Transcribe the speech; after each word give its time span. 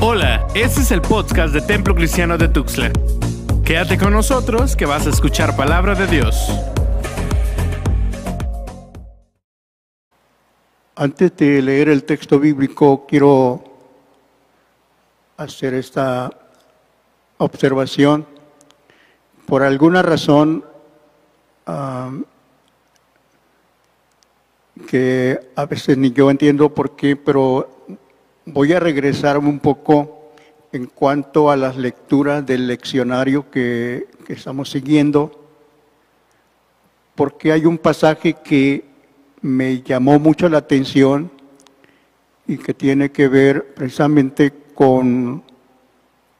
Hola, 0.00 0.46
este 0.54 0.82
es 0.82 0.92
el 0.92 1.02
podcast 1.02 1.52
de 1.52 1.60
Templo 1.60 1.92
Cristiano 1.92 2.38
de 2.38 2.46
Tuxtla. 2.46 2.92
Quédate 3.64 3.98
con 3.98 4.12
nosotros 4.12 4.76
que 4.76 4.86
vas 4.86 5.08
a 5.08 5.10
escuchar 5.10 5.56
palabra 5.56 5.96
de 5.96 6.06
Dios. 6.06 6.52
Antes 10.94 11.36
de 11.36 11.60
leer 11.62 11.88
el 11.88 12.04
texto 12.04 12.38
bíblico, 12.38 13.06
quiero 13.08 13.64
hacer 15.36 15.74
esta 15.74 16.30
observación. 17.38 18.24
Por 19.46 19.64
alguna 19.64 20.02
razón 20.02 20.64
que 24.86 25.40
a 25.56 25.66
veces 25.66 25.98
ni 25.98 26.12
yo 26.12 26.30
entiendo 26.30 26.72
por 26.72 26.94
qué, 26.94 27.16
pero 27.16 27.77
voy 28.52 28.72
a 28.72 28.80
regresarme 28.80 29.48
un 29.48 29.58
poco 29.58 30.32
en 30.72 30.86
cuanto 30.86 31.50
a 31.50 31.56
las 31.56 31.76
lecturas 31.76 32.44
del 32.44 32.66
leccionario 32.66 33.50
que, 33.50 34.06
estamos 34.28 34.70
siguiendo, 34.70 35.48
porque 37.14 37.50
hay 37.50 37.64
un 37.64 37.78
pasaje 37.78 38.34
que 38.34 38.84
me 39.40 39.80
llamó 39.80 40.18
mucho 40.18 40.50
la 40.50 40.58
atención 40.58 41.30
y 42.46 42.58
que 42.58 42.74
tiene 42.74 43.10
que 43.10 43.28
ver 43.28 43.74
precisamente 43.74 44.52
con 44.74 45.42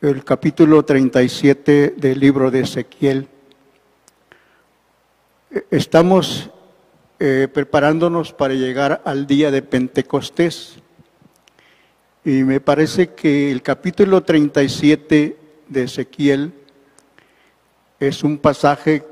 el 0.02 0.24
capítulo 0.24 0.84
37 0.84 1.94
del 1.96 2.20
libro 2.20 2.50
de 2.50 2.60
Ezequiel. 2.60 3.26
Estamos 5.70 6.50
eh, 7.18 7.48
preparándonos 7.52 8.34
para 8.34 8.52
llegar 8.52 9.00
al 9.06 9.26
día 9.26 9.50
de 9.50 9.62
Pentecostés 9.62 10.82
y 12.28 12.44
me 12.44 12.60
parece 12.60 13.14
que 13.14 13.50
el 13.50 13.62
capítulo 13.62 14.22
37 14.22 15.38
de 15.66 15.82
Ezequiel 15.82 16.52
es 17.98 18.22
un 18.22 18.36
pasaje 18.36 19.02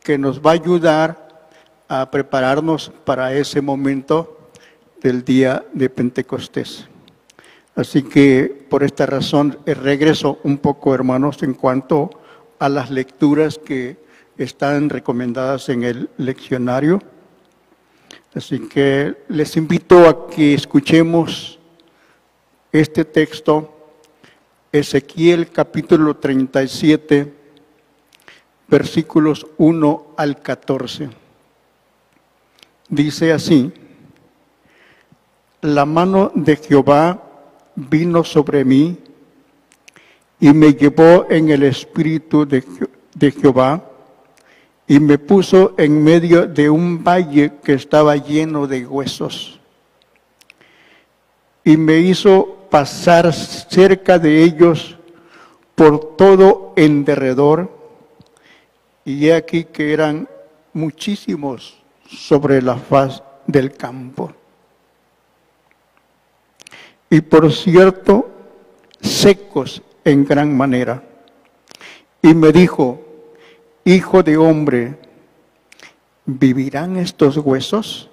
que 0.00 0.16
nos 0.16 0.40
va 0.40 0.52
a 0.52 0.54
ayudar 0.54 1.48
a 1.88 2.08
prepararnos 2.08 2.92
para 3.04 3.34
ese 3.34 3.60
momento 3.60 4.48
del 5.02 5.24
día 5.24 5.64
de 5.72 5.90
Pentecostés. 5.90 6.86
Así 7.74 8.04
que 8.04 8.64
por 8.70 8.84
esta 8.84 9.06
razón 9.06 9.58
eh, 9.66 9.74
regreso 9.74 10.38
un 10.44 10.58
poco, 10.58 10.94
hermanos, 10.94 11.42
en 11.42 11.52
cuanto 11.52 12.10
a 12.60 12.68
las 12.68 12.92
lecturas 12.92 13.58
que 13.58 13.96
están 14.38 14.88
recomendadas 14.88 15.68
en 15.68 15.82
el 15.82 16.10
leccionario. 16.16 17.02
Así 18.36 18.68
que 18.68 19.16
les 19.26 19.56
invito 19.56 20.08
a 20.08 20.28
que 20.28 20.54
escuchemos 20.54 21.55
este 22.80 23.04
texto, 23.04 23.72
Ezequiel 24.70 25.50
capítulo 25.50 26.16
37, 26.16 27.32
versículos 28.68 29.46
1 29.56 30.06
al 30.16 30.42
14. 30.42 31.08
Dice 32.88 33.32
así, 33.32 33.72
la 35.62 35.86
mano 35.86 36.30
de 36.34 36.56
Jehová 36.56 37.22
vino 37.74 38.24
sobre 38.24 38.64
mí 38.64 38.98
y 40.38 40.52
me 40.52 40.74
llevó 40.74 41.26
en 41.30 41.48
el 41.48 41.62
espíritu 41.62 42.46
de, 42.46 42.62
de, 43.14 43.32
Jehová 43.32 43.82
y 44.86 45.00
me 45.00 45.18
puso 45.18 45.74
en 45.78 46.04
medio 46.04 46.46
de 46.46 46.68
un 46.68 47.02
valle 47.02 47.52
que 47.64 47.72
estaba 47.72 48.16
lleno 48.16 48.66
de 48.66 48.86
huesos 48.86 49.58
y 51.66 51.76
me 51.76 51.98
hizo 51.98 52.65
pasar 52.76 53.32
cerca 53.32 54.18
de 54.18 54.44
ellos 54.44 54.98
por 55.74 56.14
todo 56.14 56.74
en 56.76 57.06
derredor 57.06 57.70
y 59.02 59.28
he 59.28 59.34
aquí 59.34 59.64
que 59.64 59.94
eran 59.94 60.28
muchísimos 60.74 61.82
sobre 62.06 62.60
la 62.60 62.76
faz 62.76 63.22
del 63.46 63.72
campo 63.72 64.30
y 67.08 67.22
por 67.22 67.50
cierto, 67.50 68.28
secos 69.00 69.80
en 70.04 70.26
gran 70.26 70.54
manera. 70.54 71.02
Y 72.20 72.34
me 72.34 72.52
dijo, 72.52 73.00
Hijo 73.86 74.22
de 74.22 74.36
hombre, 74.36 74.98
¿vivirán 76.26 76.98
estos 76.98 77.38
huesos? 77.38 78.10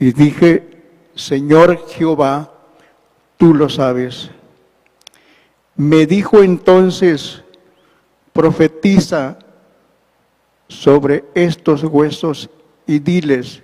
Y 0.00 0.10
dije, 0.10 0.82
Señor 1.14 1.86
Jehová, 1.86 2.57
tú 3.38 3.54
lo 3.54 3.70
sabes. 3.70 4.30
Me 5.76 6.04
dijo 6.04 6.42
entonces, 6.42 7.42
profetiza 8.34 9.38
sobre 10.68 11.24
estos 11.34 11.82
huesos 11.84 12.50
y 12.86 12.98
diles, 12.98 13.62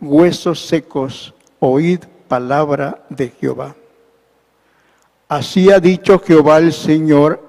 huesos 0.00 0.60
secos, 0.60 1.34
oíd 1.58 2.00
palabra 2.28 3.04
de 3.08 3.30
Jehová. 3.30 3.74
Así 5.26 5.70
ha 5.70 5.80
dicho 5.80 6.18
Jehová 6.20 6.58
el 6.58 6.72
Señor 6.72 7.42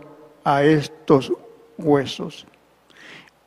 a 0.44 0.64
estos 0.64 1.32
huesos. 1.78 2.46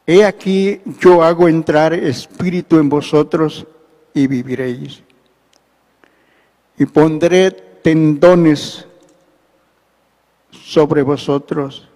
He 0.06 0.24
aquí 0.24 0.80
yo 1.00 1.22
hago 1.22 1.48
entrar 1.48 1.94
espíritu 1.94 2.78
en 2.78 2.88
vosotros 2.88 3.66
y 4.12 4.26
viviréis. 4.26 5.02
Y 6.78 6.86
pondré 6.86 7.50
tendones 7.50 8.86
sobre 10.50 11.02
vosotros 11.02 11.88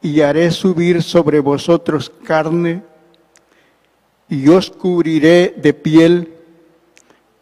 y 0.00 0.20
haré 0.20 0.50
subir 0.50 1.02
sobre 1.02 1.40
vosotros 1.40 2.12
carne 2.24 2.82
y 4.28 4.48
os 4.48 4.70
cubriré 4.70 5.54
de 5.56 5.72
piel 5.72 6.34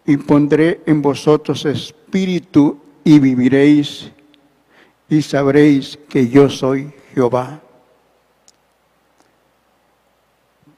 y 0.06 0.16
pondré 0.16 0.80
en 0.86 1.02
vosotros 1.02 1.64
espíritu 1.64 2.80
y 3.04 3.19
viviréis 3.19 4.10
y 5.08 5.22
sabréis 5.22 5.98
que 6.08 6.28
yo 6.28 6.48
soy 6.48 6.92
Jehová. 7.14 7.60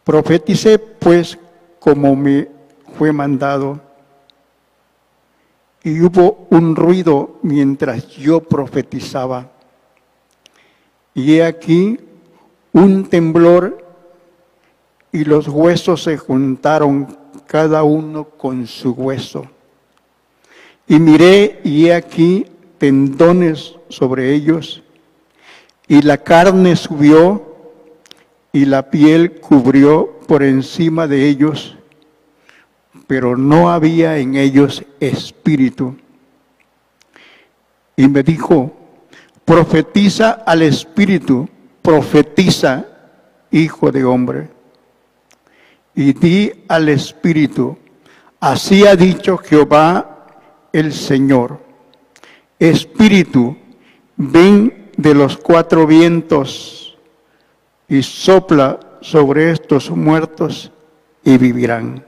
Profeticé 0.02 0.78
pues 0.78 1.38
como 1.78 2.16
me 2.16 2.48
fue 2.98 3.12
mandado 3.12 3.80
y 5.84 6.00
hubo 6.00 6.46
un 6.50 6.74
ruido 6.74 7.38
mientras 7.42 8.08
yo 8.08 8.40
profetizaba. 8.40 9.52
Y 11.14 11.34
he 11.34 11.44
aquí 11.44 12.00
un 12.72 13.04
temblor 13.04 13.84
y 15.12 15.24
los 15.24 15.46
huesos 15.46 16.02
se 16.02 16.16
juntaron 16.16 17.16
cada 17.46 17.84
uno 17.84 18.24
con 18.24 18.66
su 18.66 18.92
hueso. 18.92 19.44
Y 20.88 20.98
miré 20.98 21.60
y 21.62 21.86
he 21.86 21.94
aquí 21.94 22.46
tendones 22.78 23.76
sobre 23.88 24.34
ellos, 24.34 24.82
y 25.86 26.02
la 26.02 26.18
carne 26.18 26.76
subió 26.76 27.54
y 28.52 28.64
la 28.64 28.90
piel 28.90 29.40
cubrió 29.40 30.18
por 30.26 30.42
encima 30.42 31.06
de 31.06 31.28
ellos, 31.28 31.76
pero 33.06 33.36
no 33.36 33.70
había 33.70 34.18
en 34.18 34.36
ellos 34.36 34.84
espíritu. 35.00 35.96
Y 37.96 38.08
me 38.08 38.22
dijo, 38.22 38.72
profetiza 39.44 40.30
al 40.30 40.62
espíritu, 40.62 41.48
profetiza, 41.82 42.86
hijo 43.50 43.92
de 43.92 44.04
hombre 44.04 44.54
y 45.94 46.12
di 46.12 46.52
al 46.68 46.88
Espíritu, 46.88 47.76
así 48.40 48.86
ha 48.86 48.96
dicho 48.96 49.38
Jehová 49.38 50.26
el 50.72 50.92
Señor. 50.92 51.60
Espíritu, 52.58 53.56
ven 54.16 54.90
de 54.96 55.14
los 55.14 55.36
cuatro 55.36 55.86
vientos 55.86 56.96
y 57.88 58.02
sopla 58.02 58.80
sobre 59.00 59.50
estos 59.50 59.90
muertos 59.90 60.72
y 61.22 61.38
vivirán. 61.38 62.04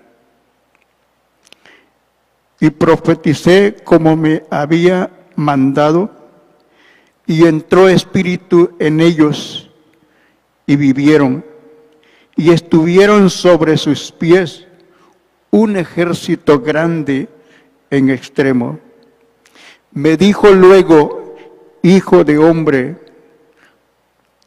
Y 2.61 2.71
profeticé 2.71 3.77
como 3.85 4.17
me 4.17 4.45
había 4.51 5.11
mandado, 5.35 6.11
y 7.27 7.45
entró 7.45 7.89
espíritu 7.89 8.77
en 8.79 9.01
ellos 9.01 9.69
y 10.67 10.77
vivieron 10.77 11.45
y 12.37 12.53
estuvieron 12.53 13.31
sobre 13.31 13.79
sus 13.79 14.13
pies 14.13 14.67
un 15.51 15.77
ejército 15.77 16.61
grande 16.61 17.29
en 17.91 18.11
extremo. 18.11 18.79
Me 19.93 20.19
dijo 20.19 20.51
luego, 20.51 21.35
hijo 21.83 22.25
de 22.25 22.37
hombre, 22.37 22.97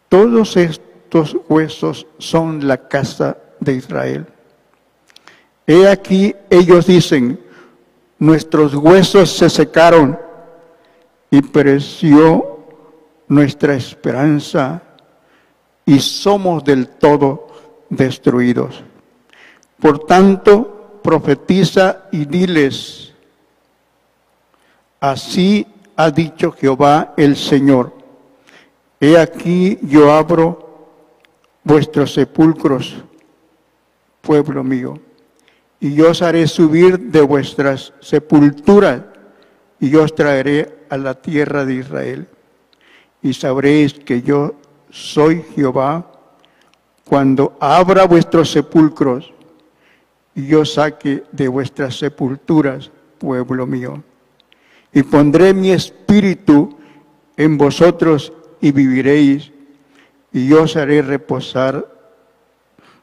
todos 0.07 0.55
estos 0.55 1.35
huesos 1.47 2.05
son 2.19 2.67
la 2.67 2.87
casa 2.87 3.37
de 3.59 3.73
Israel. 3.73 4.27
He 5.65 5.87
aquí, 5.87 6.35
ellos 6.51 6.85
dicen, 6.85 7.39
nuestros 8.19 8.75
huesos 8.75 9.31
se 9.31 9.49
secaron 9.49 10.19
y 11.31 11.41
pereció 11.41 12.59
nuestra 13.27 13.75
esperanza 13.75 14.81
y 15.85 15.99
somos 15.99 16.63
del 16.63 16.87
todo 16.89 17.47
destruidos. 17.89 18.83
Por 19.79 20.05
tanto, 20.05 20.99
profetiza 21.01 22.09
y 22.11 22.25
diles, 22.25 23.13
así 24.99 25.65
ha 25.95 26.11
dicho 26.11 26.51
Jehová 26.51 27.13
el 27.15 27.37
Señor, 27.37 27.93
he 28.99 29.17
aquí 29.17 29.79
yo 29.83 30.11
abro 30.11 30.67
vuestros 31.63 32.13
sepulcros, 32.13 32.95
pueblo 34.21 34.63
mío, 34.63 34.99
y 35.79 35.93
yo 35.93 36.11
os 36.11 36.21
haré 36.21 36.47
subir 36.47 36.99
de 36.99 37.21
vuestras 37.21 37.93
sepulturas, 38.01 39.01
y 39.79 39.89
yo 39.89 40.03
os 40.03 40.13
traeré 40.13 40.85
a 40.89 40.97
la 40.97 41.15
tierra 41.15 41.65
de 41.65 41.75
Israel, 41.75 42.27
y 43.21 43.33
sabréis 43.33 43.93
que 43.93 44.21
yo 44.21 44.55
soy 44.89 45.43
Jehová, 45.55 46.11
cuando 47.05 47.57
abra 47.59 48.05
vuestros 48.05 48.51
sepulcros 48.51 49.33
y 50.35 50.47
yo 50.47 50.63
saque 50.63 51.23
de 51.31 51.47
vuestras 51.47 51.97
sepulturas, 51.97 52.91
pueblo 53.17 53.65
mío. 53.65 54.03
Y 54.93 55.03
pondré 55.03 55.53
mi 55.53 55.71
espíritu 55.71 56.77
en 57.35 57.57
vosotros 57.57 58.31
y 58.61 58.71
viviréis, 58.71 59.51
y 60.31 60.47
yo 60.47 60.63
os 60.63 60.75
haré 60.75 61.01
reposar 61.01 61.87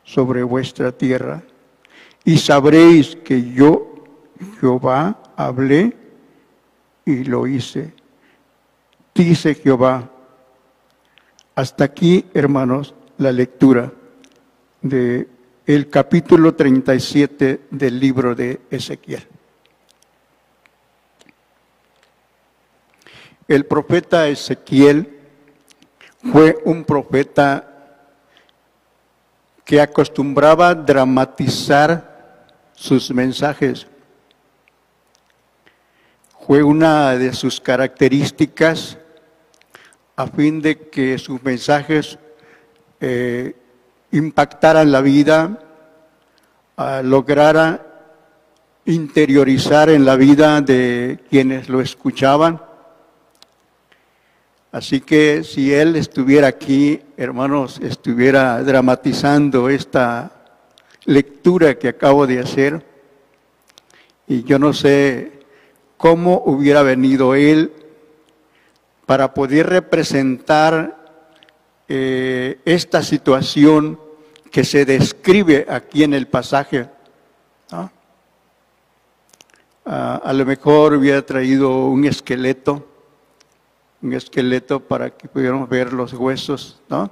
sobre 0.05 0.43
vuestra 0.43 0.93
tierra. 0.93 1.43
Y 2.27 2.39
sabréis 2.39 3.15
que 3.15 3.53
yo, 3.53 3.87
Jehová, 4.61 5.23
hablé 5.37 5.97
y 7.05 7.23
lo 7.23 7.47
hice. 7.47 7.95
Dice 9.15 9.55
Jehová, 9.55 10.11
hasta 11.55 11.85
aquí, 11.85 12.27
hermanos, 12.35 12.97
la 13.19 13.31
lectura 13.31 13.93
de 14.83 15.29
el 15.67 15.89
capítulo 15.89 16.57
37 16.57 17.69
del 17.71 18.01
libro 18.01 18.35
de 18.35 18.61
Ezequiel. 18.73 19.25
El 23.47 23.67
profeta 23.67 24.27
Ezequiel 24.27 25.17
fue 26.33 26.59
un 26.65 26.83
profeta 26.85 28.03
que 29.65 29.81
acostumbraba 29.81 30.75
dramatizar 30.75 32.16
sus 32.77 33.11
mensajes. 33.11 33.89
Fue 36.47 36.63
una 36.63 37.17
de 37.17 37.33
sus 37.33 37.61
características 37.61 38.99
a 40.15 40.29
fin 40.29 40.63
de 40.63 40.89
que 40.89 41.19
sus 41.19 41.43
mensajes 41.43 42.19
eh, 43.01 43.57
impactaran 44.13 44.93
la 44.93 45.01
vida, 45.01 45.59
lograran 47.03 47.81
interiorizar 48.85 49.91
en 49.91 50.05
la 50.05 50.15
vida 50.17 50.61
de 50.61 51.19
quienes 51.29 51.69
lo 51.69 51.81
escuchaban. 51.81 52.63
Así 54.71 55.01
que 55.01 55.43
si 55.43 55.73
él 55.73 55.97
estuviera 55.97 56.49
aquí, 56.49 57.01
hermanos, 57.17 57.81
estuviera 57.83 58.63
dramatizando 58.63 59.69
esta 59.69 60.36
lectura 61.07 61.79
que 61.79 61.89
acabo 61.89 62.27
de 62.27 62.41
hacer, 62.41 62.85
y 64.27 64.43
yo 64.43 64.59
no 64.59 64.73
sé 64.73 65.41
cómo 65.97 66.43
hubiera 66.45 66.83
venido 66.83 67.35
él 67.35 67.73
para 69.07 69.33
poder 69.33 69.69
representar 69.69 70.97
eh, 71.89 72.61
esta 72.65 73.03
situación 73.03 74.01
que 74.51 74.65
se 74.65 74.85
describe 74.85 75.67
aquí 75.69 76.03
en 76.03 76.15
el 76.15 76.27
pasaje. 76.27 76.89
a 79.89 80.33
lo 80.33 80.45
mejor 80.45 80.95
hubiera 80.95 81.25
traído 81.25 81.87
un 81.87 82.05
esqueleto, 82.05 82.85
un 84.03 84.15
esqueleto 84.15 84.81
para 84.81 85.11
que 85.11 85.29
pudiéramos 85.29 85.69
ver 85.69 85.93
los 85.93 86.13
huesos, 86.13 86.81
¿no? 86.89 87.09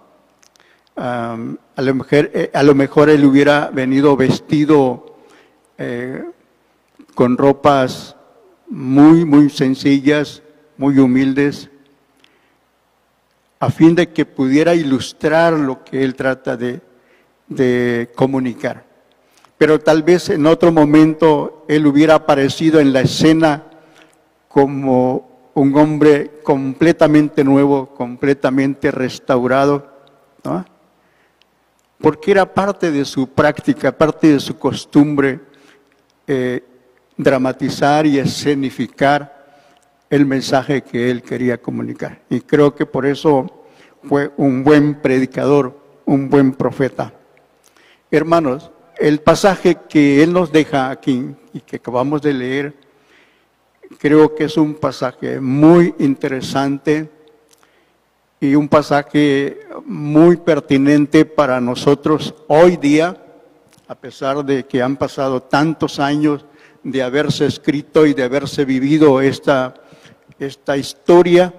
A, 1.77 1.83
lo 1.83 1.95
mejor, 1.95 2.31
eh, 2.33 2.51
a 2.53 2.63
lo 2.63 2.75
mejor 2.75 3.11
él 3.11 3.25
hubiera 3.25 3.71
venido 3.71 4.17
vestido 4.17 5.17
eh, 5.79 6.25
con 7.15 7.37
ropas 7.37 8.17
muy, 8.69 9.25
muy 9.25 9.51
sencillas, 9.51 10.43
muy 10.77 10.99
humildes, 10.99 11.71
a 13.61 13.71
fin 13.71 13.95
de 13.95 14.11
que 14.11 14.27
pudiera 14.27 14.75
ilustrar 14.75 15.55
lo 15.55 15.85
que 15.85 16.05
él 16.05 16.15
trata 16.15 16.57
de, 16.57 16.81
comunicar. 18.15 18.85
Pero 19.57 19.79
tal 19.79 20.03
vez 20.03 20.29
en 20.31 20.47
otro 20.47 20.73
momento 20.73 21.65
él 21.69 21.87
hubiera 21.87 22.15
aparecido 22.17 22.81
en 22.81 22.93
la 22.93 23.03
escena 23.03 23.65
como 24.49 25.51
un 25.55 25.77
hombre 25.77 26.41
completamente 26.43 27.45
nuevo, 27.45 27.87
completamente 27.95 28.91
restaurado, 28.91 29.93
porque 32.05 32.33
era 32.33 32.45
parte 32.45 32.93
de 32.93 33.03
su 33.07 33.29
práctica, 33.29 33.91
parte 33.91 34.27
de 34.35 34.39
su 34.39 34.59
costumbre 34.59 35.41
eh, 36.27 36.63
dramatizar 37.17 38.05
y 38.05 38.19
escenificar 38.19 39.47
el 40.11 40.27
mensaje 40.27 40.83
que 40.83 41.11
él 41.11 41.23
quería 41.23 41.57
comunicar. 41.57 42.21
Y 42.29 42.43
creo 42.43 42.75
que 42.75 42.85
por 42.85 43.07
eso 43.07 43.65
fue 44.03 44.31
un 44.37 44.63
buen 44.63 45.01
predicador, 45.01 45.81
un 46.05 46.29
buen 46.29 46.53
profeta. 46.53 47.11
Hermanos, 48.11 48.71
el 48.99 49.21
pasaje 49.21 49.79
que 49.89 50.23
él 50.23 50.35
nos 50.35 50.53
deja 50.53 50.91
aquí 50.91 51.35
y 51.55 51.61
que 51.61 51.77
acabamos 51.77 52.21
de 52.21 52.35
leer, 52.35 52.75
creo 53.99 54.35
que 54.35 54.45
es 54.45 54.59
un 54.59 54.75
pasaje 54.75 55.41
muy 55.41 55.95
interesante 55.99 57.09
y 58.51 58.55
un 58.55 58.69
pasaje 58.69 59.61
muy 59.87 60.37
pertinente 60.37 61.25
para 61.25 61.61
nosotros 61.61 62.35
hoy 62.49 62.77
día, 62.77 63.17
a 63.89 63.95
pesar 63.95 64.45
de 64.45 64.65
que 64.65 64.83
han 64.83 64.97
pasado 64.97 65.43
tantos 65.43 65.99
años 65.99 66.45
de 66.83 67.03
haberse 67.03 67.47
escrito 67.47 68.07
y 68.07 68.15
de 68.15 68.25
haberse 68.25 68.65
vivido 68.65 69.21
esta 69.21 69.75
esta 70.39 70.77
historia. 70.77 71.53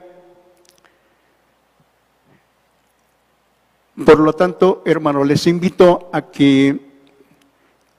Por 4.06 4.20
lo 4.20 4.34
tanto, 4.34 4.82
hermanos, 4.86 5.26
les 5.26 5.48
invito 5.48 6.10
a 6.12 6.22
que 6.24 6.80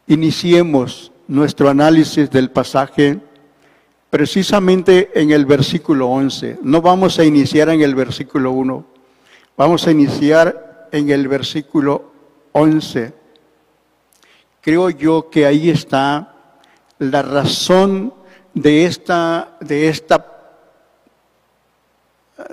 iniciemos 0.06 1.10
nuestro 1.26 1.68
análisis 1.68 2.30
del 2.30 2.50
pasaje 2.50 3.18
precisamente 4.10 5.10
en 5.14 5.30
el 5.30 5.46
versículo 5.46 6.08
11. 6.08 6.58
No 6.62 6.80
vamos 6.82 7.18
a 7.18 7.24
iniciar 7.24 7.68
en 7.68 7.82
el 7.82 7.94
versículo 7.94 8.52
1, 8.52 8.84
vamos 9.56 9.86
a 9.86 9.90
iniciar 9.90 10.88
en 10.92 11.10
el 11.10 11.28
versículo 11.28 12.12
11. 12.52 13.12
Creo 14.60 14.90
yo 14.90 15.30
que 15.30 15.46
ahí 15.46 15.70
está 15.70 16.34
la 16.98 17.22
razón 17.22 18.14
de 18.54 18.86
esta, 18.86 19.56
de 19.60 19.88
esta 19.88 20.36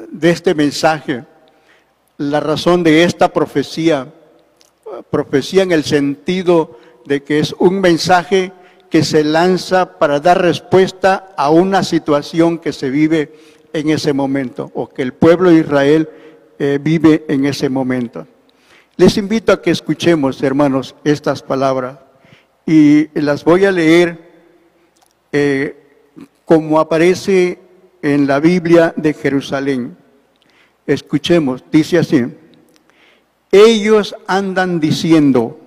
de 0.10 0.30
este 0.30 0.56
mensaje, 0.56 1.26
la 2.18 2.40
razón 2.40 2.84
de 2.84 3.04
esta 3.04 3.32
profecía, 3.32 4.08
profecía 5.10 5.64
en 5.64 5.72
el 5.72 5.84
sentido 5.84 6.80
de 7.06 7.24
que 7.24 7.40
es 7.40 7.54
un 7.60 7.82
mensaje 7.82 8.54
que 8.94 9.04
se 9.04 9.24
lanza 9.24 9.98
para 9.98 10.20
dar 10.20 10.40
respuesta 10.40 11.34
a 11.36 11.50
una 11.50 11.82
situación 11.82 12.60
que 12.60 12.72
se 12.72 12.92
vive 12.92 13.34
en 13.74 13.90
ese 13.90 14.14
momento 14.14 14.70
o 14.76 14.88
que 14.88 15.02
el 15.02 15.14
pueblo 15.14 15.50
de 15.50 15.62
Israel 15.62 16.10
eh, 16.60 16.78
vive 16.80 17.26
en 17.28 17.46
ese 17.46 17.70
momento. 17.70 18.28
Les 18.98 19.18
invito 19.18 19.52
a 19.52 19.64
que 19.64 19.72
escuchemos, 19.72 20.44
hermanos, 20.44 20.94
estas 21.04 21.42
palabras 21.42 21.98
y 22.68 23.08
las 23.20 23.44
voy 23.44 23.66
a 23.66 23.72
leer 23.72 24.30
eh, 25.32 25.76
como 26.46 26.80
aparece 26.80 27.58
en 28.04 28.28
la 28.28 28.40
Biblia 28.40 28.94
de 28.96 29.16
Jerusalén. 29.16 29.98
Escuchemos, 30.86 31.64
dice 31.72 31.98
así, 31.98 32.28
ellos 33.52 34.16
andan 34.28 34.80
diciendo, 34.80 35.63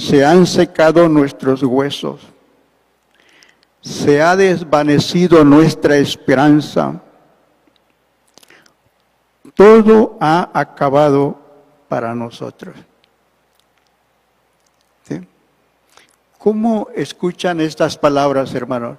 se 0.00 0.24
han 0.24 0.46
secado 0.46 1.08
nuestros 1.08 1.62
huesos, 1.62 2.22
se 3.82 4.22
ha 4.22 4.34
desvanecido 4.34 5.44
nuestra 5.44 5.96
esperanza, 5.96 7.02
todo 9.54 10.16
ha 10.20 10.50
acabado 10.54 11.38
para 11.88 12.14
nosotros. 12.14 12.74
¿Cómo 16.38 16.88
escuchan 16.94 17.60
estas 17.60 17.98
palabras, 17.98 18.54
hermanos? 18.54 18.96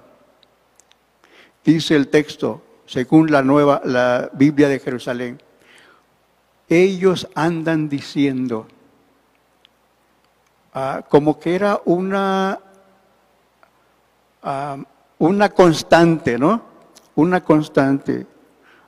dice 1.64 1.96
el 1.96 2.06
texto, 2.06 2.62
según 2.86 3.32
la 3.32 3.42
nueva, 3.42 3.82
la 3.84 4.30
Biblia 4.32 4.68
de 4.68 4.78
Jerusalén, 4.78 5.42
ellos 6.68 7.28
andan 7.34 7.88
diciendo, 7.88 8.68
ah, 10.74 11.02
como 11.08 11.38
que 11.38 11.54
era 11.54 11.80
una, 11.84 12.58
ah, 14.42 14.76
una 15.18 15.48
constante, 15.50 16.38
¿no? 16.38 16.62
Una 17.14 17.42
constante. 17.42 18.26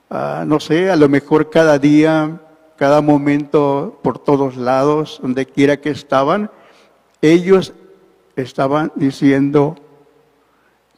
Ah, 0.09 0.43
no 0.45 0.59
sé, 0.59 0.91
a 0.91 0.95
lo 0.95 1.09
mejor 1.09 1.49
cada 1.49 1.79
día, 1.79 2.39
cada 2.75 3.01
momento, 3.01 3.99
por 4.03 4.19
todos 4.19 4.57
lados, 4.57 5.19
donde 5.21 5.45
quiera 5.45 5.77
que 5.77 5.89
estaban, 5.89 6.51
ellos 7.21 7.73
estaban 8.35 8.91
diciendo, 8.95 9.75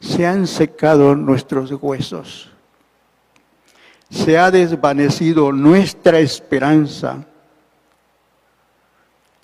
se 0.00 0.26
han 0.26 0.46
secado 0.46 1.14
nuestros 1.14 1.70
huesos, 1.72 2.50
se 4.10 4.38
ha 4.38 4.50
desvanecido 4.50 5.52
nuestra 5.52 6.18
esperanza, 6.18 7.24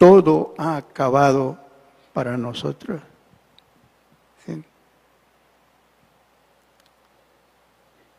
todo 0.05 0.53
ha 0.59 0.77
acabado 0.77 1.57
para 2.13 2.37
nosotros. 2.37 3.01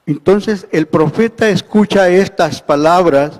Entonces 0.07 0.67
el 0.71 0.87
profeta 0.87 1.47
escucha 1.47 2.09
estas 2.09 2.63
palabras 2.63 3.39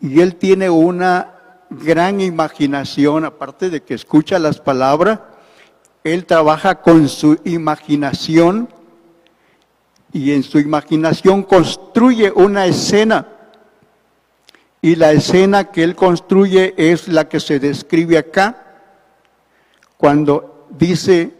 y 0.00 0.20
él 0.20 0.36
tiene 0.36 0.70
una 0.70 1.34
gran 1.70 2.20
imaginación, 2.20 3.24
aparte 3.24 3.68
de 3.68 3.82
que 3.82 3.94
escucha 3.94 4.38
las 4.38 4.60
palabras, 4.60 5.18
él 6.04 6.24
trabaja 6.24 6.82
con 6.82 7.08
su 7.08 7.40
imaginación 7.44 8.68
y 10.12 10.30
en 10.30 10.44
su 10.44 10.60
imaginación 10.60 11.42
construye 11.42 12.30
una 12.30 12.66
escena. 12.66 13.26
Y 14.86 14.94
la 14.94 15.10
escena 15.10 15.64
que 15.72 15.82
él 15.82 15.96
construye 15.96 16.72
es 16.76 17.08
la 17.08 17.28
que 17.28 17.40
se 17.40 17.58
describe 17.58 18.18
acá, 18.18 18.84
cuando 19.96 20.68
dice 20.70 21.34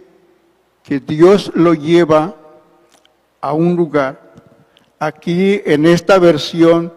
que 0.83 0.99
Dios 0.99 1.53
lo 1.55 1.73
lleva 1.73 2.35
a 3.41 3.53
un 3.53 3.77
lugar. 3.77 4.33
Aquí 4.99 5.63
en 5.65 5.87
esta 5.87 6.19
versión, 6.19 6.93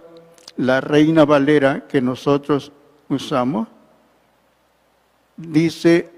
la 0.58 0.82
Reina 0.82 1.24
Valera 1.24 1.86
que 1.88 2.01
nosotros 2.01 2.72
usamos, 3.10 3.68
dice 5.38 6.10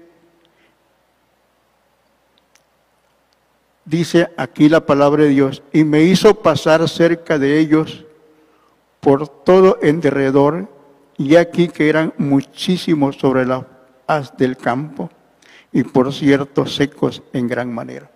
dice 3.84 4.30
aquí 4.38 4.70
la 4.70 4.80
palabra 4.86 5.24
de 5.24 5.28
Dios, 5.28 5.62
y 5.74 5.84
me 5.84 6.04
hizo 6.04 6.32
pasar 6.36 6.88
cerca 6.88 7.38
de 7.38 7.58
ellos 7.58 8.06
por 9.02 9.26
todo 9.26 9.80
en 9.82 10.00
derredor, 10.00 10.68
y 11.18 11.34
aquí 11.34 11.66
que 11.66 11.88
eran 11.88 12.14
muchísimos 12.18 13.16
sobre 13.16 13.44
la 13.44 13.66
haz 14.06 14.36
del 14.36 14.56
campo, 14.56 15.10
y 15.72 15.82
por 15.82 16.12
cierto 16.14 16.66
secos 16.66 17.20
en 17.32 17.48
gran 17.48 17.74
manera. 17.74 18.12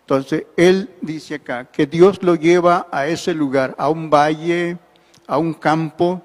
Entonces, 0.00 0.46
él 0.56 0.88
dice 1.02 1.34
acá 1.34 1.66
que 1.66 1.86
Dios 1.86 2.22
lo 2.22 2.36
lleva 2.36 2.88
a 2.90 3.06
ese 3.06 3.34
lugar, 3.34 3.74
a 3.76 3.90
un 3.90 4.08
valle, 4.08 4.78
a 5.26 5.36
un 5.36 5.52
campo, 5.52 6.22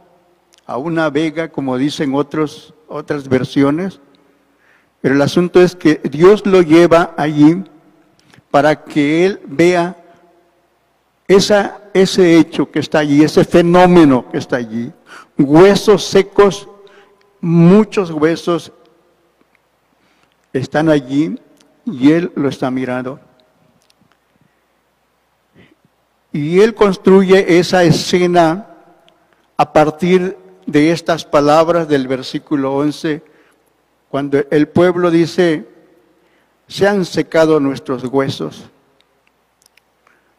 a 0.65 0.77
una 0.77 1.09
vega, 1.09 1.49
como 1.49 1.77
dicen 1.77 2.15
otros, 2.15 2.73
otras 2.87 3.27
versiones. 3.27 3.99
Pero 5.01 5.15
el 5.15 5.21
asunto 5.21 5.61
es 5.61 5.75
que 5.75 6.01
Dios 6.09 6.45
lo 6.45 6.61
lleva 6.61 7.13
allí 7.17 7.63
para 8.49 8.85
que 8.85 9.25
él 9.25 9.41
vea 9.45 9.97
esa, 11.27 11.81
ese 11.95 12.37
hecho 12.37 12.69
que 12.69 12.79
está 12.79 12.99
allí, 12.99 13.23
ese 13.23 13.45
fenómeno 13.45 14.29
que 14.29 14.37
está 14.37 14.57
allí. 14.57 14.91
Huesos 15.37 16.03
secos, 16.03 16.67
muchos 17.39 18.11
huesos 18.11 18.73
están 20.51 20.89
allí 20.89 21.39
y 21.85 22.11
él 22.11 22.33
lo 22.35 22.49
está 22.49 22.69
mirando. 22.69 23.17
Y 26.33 26.59
él 26.59 26.75
construye 26.75 27.57
esa 27.59 27.85
escena 27.85 28.67
a 29.55 29.71
partir 29.71 30.37
de 30.65 30.91
estas 30.91 31.23
palabras 31.23 31.87
del 31.87 32.09
versículo 32.09 32.75
11, 32.75 33.23
cuando 34.09 34.43
el 34.51 34.67
pueblo 34.67 35.11
dice, 35.11 35.65
se 36.67 36.89
han 36.89 37.05
secado 37.05 37.61
nuestros 37.61 38.03
huesos. 38.03 38.65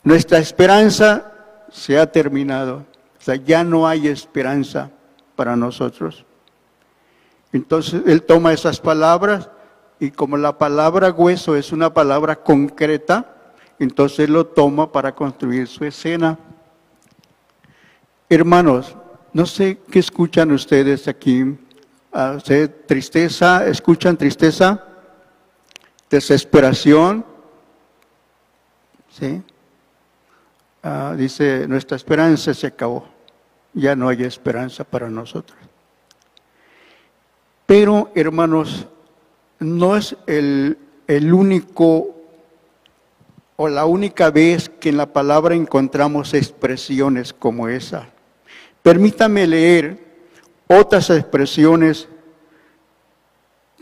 Nuestra 0.02 0.36
esperanza 0.36 1.32
se 1.70 1.98
ha 1.98 2.10
terminado. 2.10 2.84
O 3.18 3.22
sea, 3.22 3.36
ya 3.36 3.64
no 3.64 3.86
hay 3.86 4.08
esperanza 4.08 4.90
para 5.34 5.56
nosotros. 5.56 6.24
Entonces 7.52 8.02
él 8.06 8.22
toma 8.22 8.52
esas 8.52 8.80
palabras 8.80 9.50
y 9.98 10.10
como 10.10 10.36
la 10.36 10.58
palabra 10.58 11.10
hueso 11.10 11.56
es 11.56 11.72
una 11.72 11.92
palabra 11.92 12.36
concreta, 12.36 13.34
entonces 13.78 14.28
lo 14.28 14.46
toma 14.46 14.92
para 14.92 15.14
construir 15.14 15.66
su 15.66 15.84
escena. 15.84 16.38
Hermanos, 18.28 18.96
no 19.32 19.46
sé 19.46 19.78
qué 19.90 19.98
escuchan 19.98 20.50
ustedes 20.52 21.08
aquí. 21.08 21.56
Ah, 22.12 22.38
¿Tristeza? 22.86 23.66
¿Escuchan 23.66 24.16
tristeza? 24.16 24.82
desesperación. 26.10 27.24
¿sí? 29.10 29.42
Ah, 30.88 31.16
dice, 31.18 31.66
nuestra 31.66 31.96
esperanza 31.96 32.54
se 32.54 32.68
acabó, 32.68 33.08
ya 33.74 33.96
no 33.96 34.08
hay 34.08 34.22
esperanza 34.22 34.84
para 34.84 35.10
nosotros. 35.10 35.58
Pero, 37.66 38.12
hermanos, 38.14 38.86
no 39.58 39.96
es 39.96 40.16
el, 40.28 40.78
el 41.08 41.34
único 41.34 42.14
o 43.56 43.68
la 43.68 43.84
única 43.84 44.30
vez 44.30 44.68
que 44.68 44.90
en 44.90 44.96
la 44.96 45.06
palabra 45.06 45.56
encontramos 45.56 46.32
expresiones 46.34 47.32
como 47.32 47.66
esa. 47.66 48.06
Permítame 48.80 49.44
leer 49.48 49.98
otras 50.68 51.10
expresiones 51.10 52.08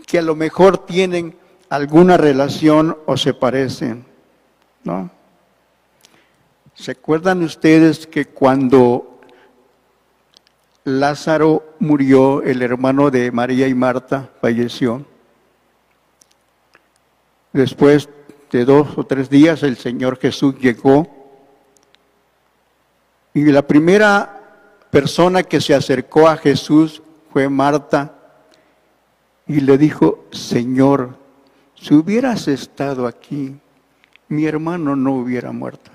que 0.06 0.20
a 0.20 0.22
lo 0.22 0.34
mejor 0.34 0.86
tienen 0.86 1.36
alguna 1.68 2.16
relación 2.16 2.96
o 3.04 3.18
se 3.18 3.34
parecen, 3.34 4.06
¿no? 4.84 5.10
¿Se 6.74 6.90
acuerdan 6.90 7.42
ustedes 7.44 8.06
que 8.08 8.24
cuando 8.24 9.20
Lázaro 10.82 11.76
murió, 11.78 12.42
el 12.42 12.62
hermano 12.62 13.12
de 13.12 13.30
María 13.30 13.68
y 13.68 13.74
Marta 13.74 14.30
falleció? 14.40 15.04
Después 17.52 18.08
de 18.50 18.64
dos 18.64 18.98
o 18.98 19.04
tres 19.04 19.30
días 19.30 19.62
el 19.62 19.76
Señor 19.76 20.18
Jesús 20.18 20.56
llegó 20.58 21.08
y 23.32 23.44
la 23.44 23.62
primera 23.62 24.40
persona 24.90 25.44
que 25.44 25.60
se 25.60 25.74
acercó 25.74 26.28
a 26.28 26.36
Jesús 26.36 27.02
fue 27.32 27.48
Marta 27.48 28.14
y 29.46 29.60
le 29.60 29.78
dijo, 29.78 30.24
Señor, 30.32 31.16
si 31.74 31.94
hubieras 31.94 32.48
estado 32.48 33.06
aquí, 33.06 33.56
mi 34.28 34.46
hermano 34.46 34.96
no 34.96 35.14
hubiera 35.14 35.52
muerto. 35.52 35.93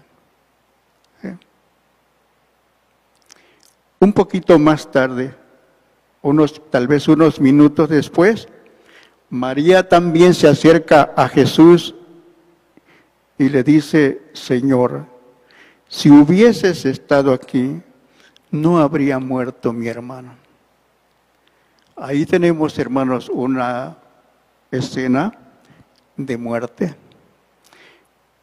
Un 3.99 4.13
poquito 4.13 4.57
más 4.57 4.91
tarde, 4.91 5.35
unos, 6.21 6.61
tal 6.69 6.87
vez 6.87 7.07
unos 7.07 7.39
minutos 7.41 7.89
después, 7.89 8.47
María 9.29 9.87
también 9.87 10.33
se 10.33 10.47
acerca 10.47 11.13
a 11.15 11.27
Jesús 11.27 11.95
y 13.37 13.49
le 13.49 13.63
dice, 13.63 14.21
Señor, 14.33 15.05
si 15.87 16.09
hubieses 16.09 16.85
estado 16.85 17.33
aquí, 17.33 17.81
no 18.51 18.79
habría 18.79 19.19
muerto 19.19 19.73
mi 19.73 19.87
hermano. 19.87 20.33
Ahí 21.95 22.25
tenemos, 22.25 22.79
hermanos, 22.79 23.29
una 23.29 23.97
escena 24.71 25.33
de 26.15 26.37
muerte. 26.37 26.95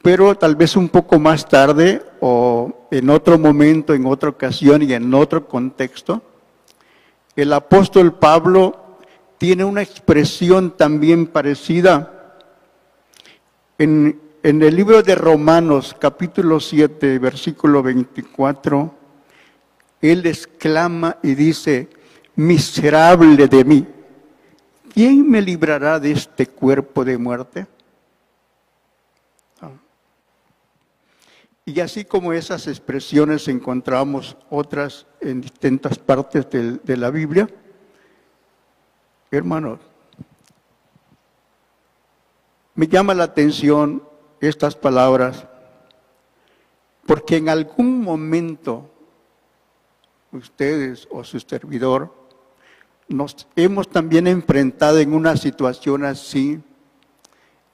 Pero 0.06 0.36
tal 0.36 0.54
vez 0.54 0.76
un 0.76 0.88
poco 0.88 1.18
más 1.18 1.48
tarde 1.48 2.00
o 2.20 2.86
en 2.92 3.10
otro 3.10 3.40
momento, 3.40 3.92
en 3.92 4.06
otra 4.06 4.28
ocasión 4.28 4.80
y 4.84 4.92
en 4.92 5.12
otro 5.12 5.48
contexto, 5.48 6.22
el 7.34 7.52
apóstol 7.52 8.14
Pablo 8.14 8.98
tiene 9.36 9.64
una 9.64 9.82
expresión 9.82 10.76
también 10.76 11.26
parecida. 11.26 12.36
En, 13.78 14.20
el 14.44 14.76
libro 14.76 15.02
de 15.02 15.16
Romanos 15.16 15.96
capítulo 15.98 16.60
7, 16.60 17.18
versículo 17.18 17.82
24, 17.82 18.94
él 20.02 20.24
exclama 20.24 21.16
y 21.20 21.34
dice, 21.34 21.88
miserable 22.36 23.48
de 23.48 23.64
mí, 23.64 23.84
¿quién 24.94 25.28
me 25.28 25.42
librará 25.42 25.98
de 25.98 26.12
este 26.12 26.46
cuerpo 26.46 27.04
de 27.04 27.18
muerte? 27.18 27.66
Y 31.66 31.80
así 31.80 32.04
como 32.04 32.32
esas 32.32 32.68
expresiones 32.68 33.48
encontramos 33.48 34.36
otras 34.48 35.04
en 35.20 35.40
distintas 35.40 35.98
partes 35.98 36.46
de 36.48 36.96
la 36.96 37.10
Biblia, 37.10 37.50
hermanos, 39.32 39.80
me 42.76 42.86
llama 42.86 43.14
la 43.14 43.24
atención 43.24 44.02
estas 44.40 44.76
palabras 44.76 45.44
porque 47.04 47.36
en 47.36 47.48
algún 47.48 48.00
momento 48.00 48.88
ustedes 50.30 51.08
o 51.10 51.24
su 51.24 51.40
servidor 51.40 52.14
nos 53.08 53.48
hemos 53.56 53.88
también 53.88 54.28
enfrentado 54.28 54.98
en 54.98 55.14
una 55.14 55.36
situación 55.36 56.04
así, 56.04 56.60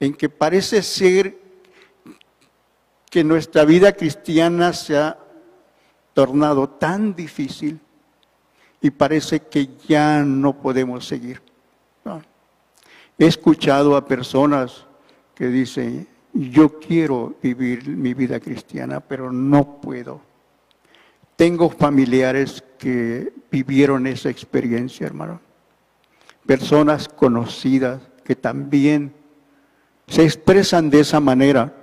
en 0.01 0.15
que 0.15 0.31
parece 0.31 0.83
ser 0.83 1.42
que 3.13 3.23
nuestra 3.23 3.67
vida 3.67 3.93
cristiana 3.93 4.73
se 4.73 4.97
ha 4.97 5.19
tornado 6.15 6.67
tan 6.67 7.15
difícil 7.15 7.79
y 8.81 8.89
parece 8.89 9.41
que 9.41 9.69
ya 9.87 10.23
no 10.23 10.55
podemos 10.55 11.07
seguir. 11.07 11.43
He 13.19 13.27
escuchado 13.27 13.97
a 13.97 14.07
personas 14.07 14.87
que 15.35 15.49
dicen, 15.49 16.09
yo 16.33 16.81
quiero 16.81 17.35
vivir 17.43 17.87
mi 17.87 18.15
vida 18.15 18.41
cristiana, 18.41 19.01
pero 19.01 19.31
no 19.31 19.79
puedo. 19.83 20.23
Tengo 21.37 21.69
familiares 21.69 22.65
que 22.79 23.31
vivieron 23.51 24.07
esa 24.07 24.31
experiencia, 24.31 25.07
hermano. 25.07 25.39
Personas 26.47 27.11
conocidas 27.11 28.01
que 28.25 28.37
también 28.37 29.13
se 30.07 30.25
expresan 30.25 30.89
de 30.89 31.01
esa 31.01 31.21
manera, 31.21 31.82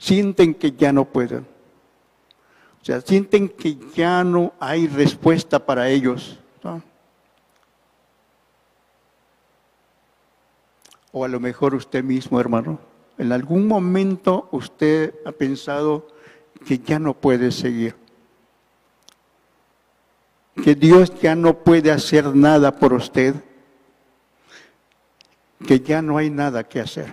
sienten 0.00 0.54
que 0.54 0.72
ya 0.72 0.92
no 0.92 1.04
pueden. 1.04 1.46
O 2.80 2.84
sea, 2.84 3.00
sienten 3.02 3.48
que 3.48 3.76
ya 3.94 4.24
no 4.24 4.54
hay 4.58 4.88
respuesta 4.88 5.64
para 5.64 5.88
ellos. 5.88 6.38
O 11.12 11.24
a 11.24 11.28
lo 11.28 11.40
mejor 11.40 11.74
usted 11.74 12.04
mismo, 12.04 12.40
hermano, 12.40 12.78
en 13.18 13.32
algún 13.32 13.66
momento 13.66 14.48
usted 14.52 15.12
ha 15.26 15.32
pensado 15.32 16.06
que 16.64 16.78
ya 16.78 16.98
no 17.00 17.14
puede 17.14 17.50
seguir, 17.50 17.96
que 20.62 20.76
Dios 20.76 21.12
ya 21.20 21.34
no 21.34 21.58
puede 21.58 21.90
hacer 21.90 22.34
nada 22.34 22.76
por 22.76 22.92
usted, 22.92 23.34
que 25.66 25.80
ya 25.80 26.00
no 26.00 26.16
hay 26.16 26.30
nada 26.30 26.62
que 26.62 26.80
hacer. 26.80 27.12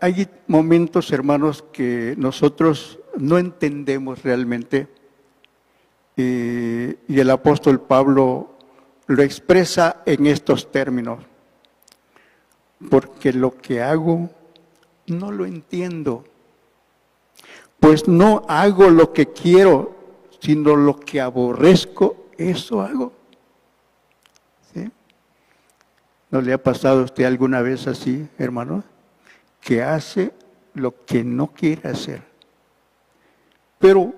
Hay 0.00 0.28
momentos, 0.46 1.10
hermanos, 1.12 1.64
que 1.72 2.14
nosotros 2.16 3.00
no 3.16 3.38
entendemos 3.38 4.22
realmente 4.22 4.88
y, 6.16 6.90
y 7.08 7.20
el 7.20 7.30
apóstol 7.30 7.80
Pablo 7.80 8.52
lo 9.06 9.22
expresa 9.22 10.02
en 10.06 10.26
estos 10.26 10.70
términos, 10.70 11.24
porque 12.90 13.32
lo 13.32 13.56
que 13.56 13.82
hago 13.82 14.30
no 15.06 15.32
lo 15.32 15.46
entiendo, 15.46 16.24
pues 17.80 18.06
no 18.06 18.44
hago 18.48 18.88
lo 18.90 19.12
que 19.12 19.26
quiero, 19.26 19.96
sino 20.40 20.76
lo 20.76 20.98
que 20.98 21.20
aborrezco, 21.20 22.26
eso 22.38 22.80
hago. 22.80 23.12
¿Sí? 24.72 24.88
¿No 26.30 26.40
le 26.40 26.52
ha 26.52 26.62
pasado 26.62 27.00
a 27.00 27.04
usted 27.04 27.24
alguna 27.24 27.60
vez 27.62 27.86
así, 27.86 28.28
hermano? 28.38 28.84
Que 29.62 29.82
hace 29.82 30.32
lo 30.74 31.06
que 31.06 31.24
no 31.24 31.46
quiere 31.46 31.88
hacer. 31.88 32.22
Pero 33.78 34.12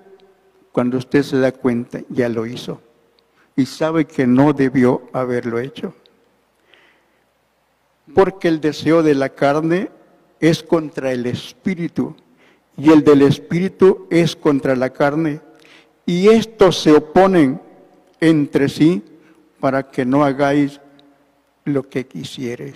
cuando 0.72 0.98
usted 0.98 1.22
se 1.22 1.38
da 1.38 1.52
cuenta, 1.52 2.00
ya 2.08 2.28
lo 2.28 2.46
hizo 2.46 2.80
y 3.56 3.66
sabe 3.66 4.06
que 4.06 4.26
no 4.26 4.52
debió 4.52 5.08
haberlo 5.12 5.58
hecho. 5.58 5.94
Porque 8.14 8.48
el 8.48 8.60
deseo 8.60 9.02
de 9.02 9.14
la 9.14 9.30
carne 9.30 9.90
es 10.40 10.62
contra 10.62 11.12
el 11.12 11.26
espíritu 11.26 12.14
y 12.76 12.90
el 12.90 13.04
del 13.04 13.22
espíritu 13.22 14.06
es 14.10 14.36
contra 14.36 14.76
la 14.76 14.90
carne. 14.90 15.40
Y 16.04 16.28
estos 16.28 16.80
se 16.80 16.92
oponen 16.92 17.60
entre 18.20 18.68
sí 18.68 19.02
para 19.60 19.90
que 19.90 20.04
no 20.04 20.24
hagáis 20.24 20.80
lo 21.64 21.88
que 21.88 22.06
quisieres. 22.06 22.74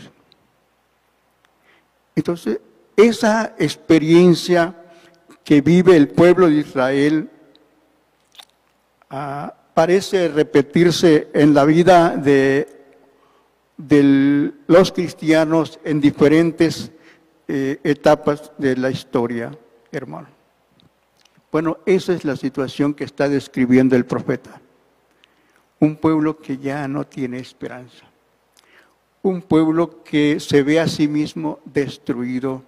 Entonces, 2.18 2.58
esa 2.96 3.54
experiencia 3.60 4.74
que 5.44 5.60
vive 5.60 5.96
el 5.96 6.08
pueblo 6.08 6.48
de 6.48 6.56
Israel 6.56 7.30
ah, 9.08 9.54
parece 9.72 10.26
repetirse 10.26 11.28
en 11.32 11.54
la 11.54 11.64
vida 11.64 12.16
de, 12.16 12.66
los 14.66 14.90
cristianos 14.90 15.78
en 15.84 16.00
diferentes 16.00 16.90
eh, 17.46 17.78
etapas 17.84 18.50
de 18.58 18.76
la 18.76 18.90
historia, 18.90 19.52
hermano. 19.92 20.26
Bueno, 21.52 21.78
esa 21.86 22.14
es 22.14 22.24
la 22.24 22.34
situación 22.34 22.94
que 22.94 23.04
está 23.04 23.28
describiendo 23.28 23.94
el 23.94 24.06
profeta. 24.06 24.60
Un 25.78 25.94
pueblo 25.94 26.36
que 26.36 26.58
ya 26.58 26.88
no 26.88 27.06
tiene 27.06 27.38
esperanza. 27.38 28.07
Un 29.28 29.42
pueblo 29.42 30.02
que 30.02 30.40
se 30.40 30.62
ve 30.62 30.80
a 30.80 30.88
sí 30.88 31.06
mismo 31.06 31.60
destruido. 31.66 32.62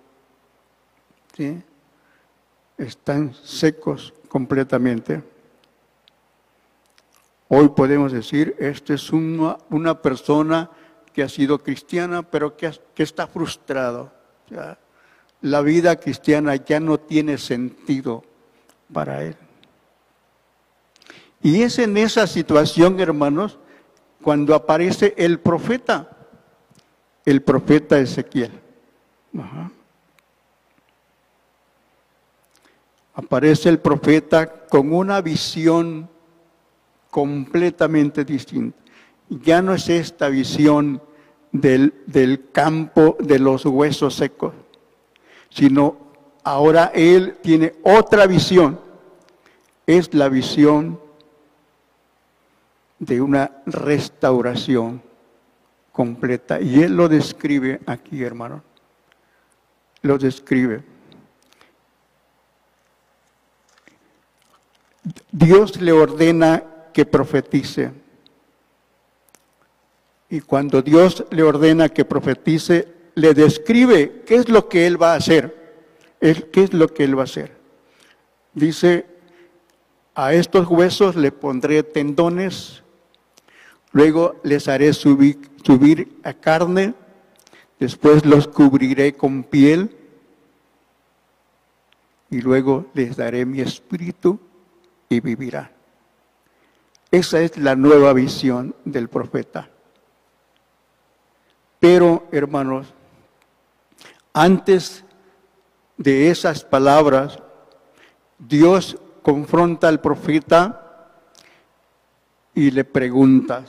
Están 2.77 3.33
secos 3.33 4.12
completamente. 4.29 5.23
Hoy 7.49 7.70
podemos 7.70 8.12
decir, 8.12 8.55
esta 8.59 8.92
es 8.92 9.11
una, 9.11 9.57
una, 9.70 10.03
persona 10.03 10.68
que 11.14 11.23
ha 11.23 11.31
sido 11.31 11.62
cristiana, 11.62 12.20
pero 12.20 12.55
que, 12.55 12.70
que 12.94 13.05
está 13.05 13.27
frustrado. 13.27 14.12
la 15.40 15.62
vida 15.62 15.96
cristiana 15.96 16.57
ya 16.57 16.79
no 16.79 17.01
tiene 17.01 17.38
sentido 17.38 18.23
para 18.92 19.25
él. 19.25 19.37
Y 21.42 21.62
es 21.62 21.79
en 21.79 21.96
esa 21.96 22.27
situación, 22.27 23.01
hermanos, 23.01 23.59
cuando 24.20 24.55
aparece 24.55 25.14
el 25.16 25.40
profeta, 25.40 26.18
el 27.24 27.42
profeta 27.42 27.98
Ezequiel. 27.98 28.50
Aparece 33.14 33.68
el 33.68 33.78
profeta 33.78 34.66
con 34.68 34.92
una 34.92 35.20
visión 35.20 36.09
completamente 37.11 38.24
distinta. 38.24 38.78
Ya 39.28 39.62
no 39.62 39.74
es 39.74 39.88
esta 39.88 40.28
visión 40.28 41.02
del, 41.52 41.94
del 42.06 42.50
campo 42.50 43.16
de 43.20 43.38
los 43.38 43.66
huesos 43.66 44.14
secos, 44.14 44.54
sino 45.50 45.96
ahora 46.42 46.90
él 46.94 47.37
tiene 47.42 47.74
otra 47.83 48.26
visión. 48.26 48.80
Es 49.87 50.14
la 50.14 50.28
visión 50.28 51.00
de 52.98 53.20
una 53.20 53.62
restauración 53.66 55.02
completa. 55.92 56.61
Y 56.61 56.83
él 56.83 56.96
lo 56.96 57.09
describe 57.09 57.81
aquí, 57.87 58.22
hermano. 58.22 58.62
Lo 60.03 60.18
describe. 60.18 60.83
Dios 65.31 65.81
le 65.81 65.92
ordena 65.92 66.62
que 66.92 67.05
profetice. 67.05 67.92
Y 70.29 70.40
cuando 70.40 70.83
Dios 70.83 71.24
le 71.31 71.42
ordena 71.42 71.88
que 71.88 72.05
profetice, 72.05 72.87
le 73.14 73.35
describe 73.35 74.22
qué 74.26 74.37
es 74.37 74.48
lo 74.48 74.68
que 74.68 74.87
él 74.87 75.00
va 75.00 75.12
a 75.14 75.16
hacer. 75.16 75.59
¿Qué 76.20 76.62
es 76.62 76.72
lo 76.72 76.92
que 76.92 77.05
él 77.05 77.16
va 77.16 77.22
a 77.22 77.24
hacer? 77.24 77.57
Dice, 78.53 79.07
a 80.14 80.35
estos 80.35 80.68
huesos 80.68 81.16
le 81.16 81.33
pondré 81.33 81.83
tendones, 81.83 82.83
luego 83.92 84.37
les 84.42 84.68
haré 84.68 84.92
subir, 84.92 85.38
a 86.22 86.33
carne, 86.35 86.94
después 87.79 88.24
los 88.24 88.48
cubriré 88.48 89.14
con 89.14 89.44
piel 89.44 89.96
y 92.31 92.40
luego 92.40 92.87
les 92.94 93.16
daré 93.16 93.44
mi 93.44 93.61
espíritu 93.61 94.38
y 95.09 95.20
vivirán. 95.20 95.70
Esa 97.11 97.40
es 97.40 97.57
la 97.57 97.74
nueva 97.74 98.12
visión 98.12 98.74
del 98.85 99.09
profeta. 99.09 99.68
Pero, 101.81 102.29
hermanos, 102.31 102.94
antes 104.33 105.05
de 105.96 106.31
esas 106.31 106.64
palabras, 106.64 107.38
Dios 108.38 108.96
confronta 109.22 109.88
al 109.88 110.00
profeta 110.00 110.87
y 112.55 112.70
le 112.70 112.85
pregunta, 112.85 113.64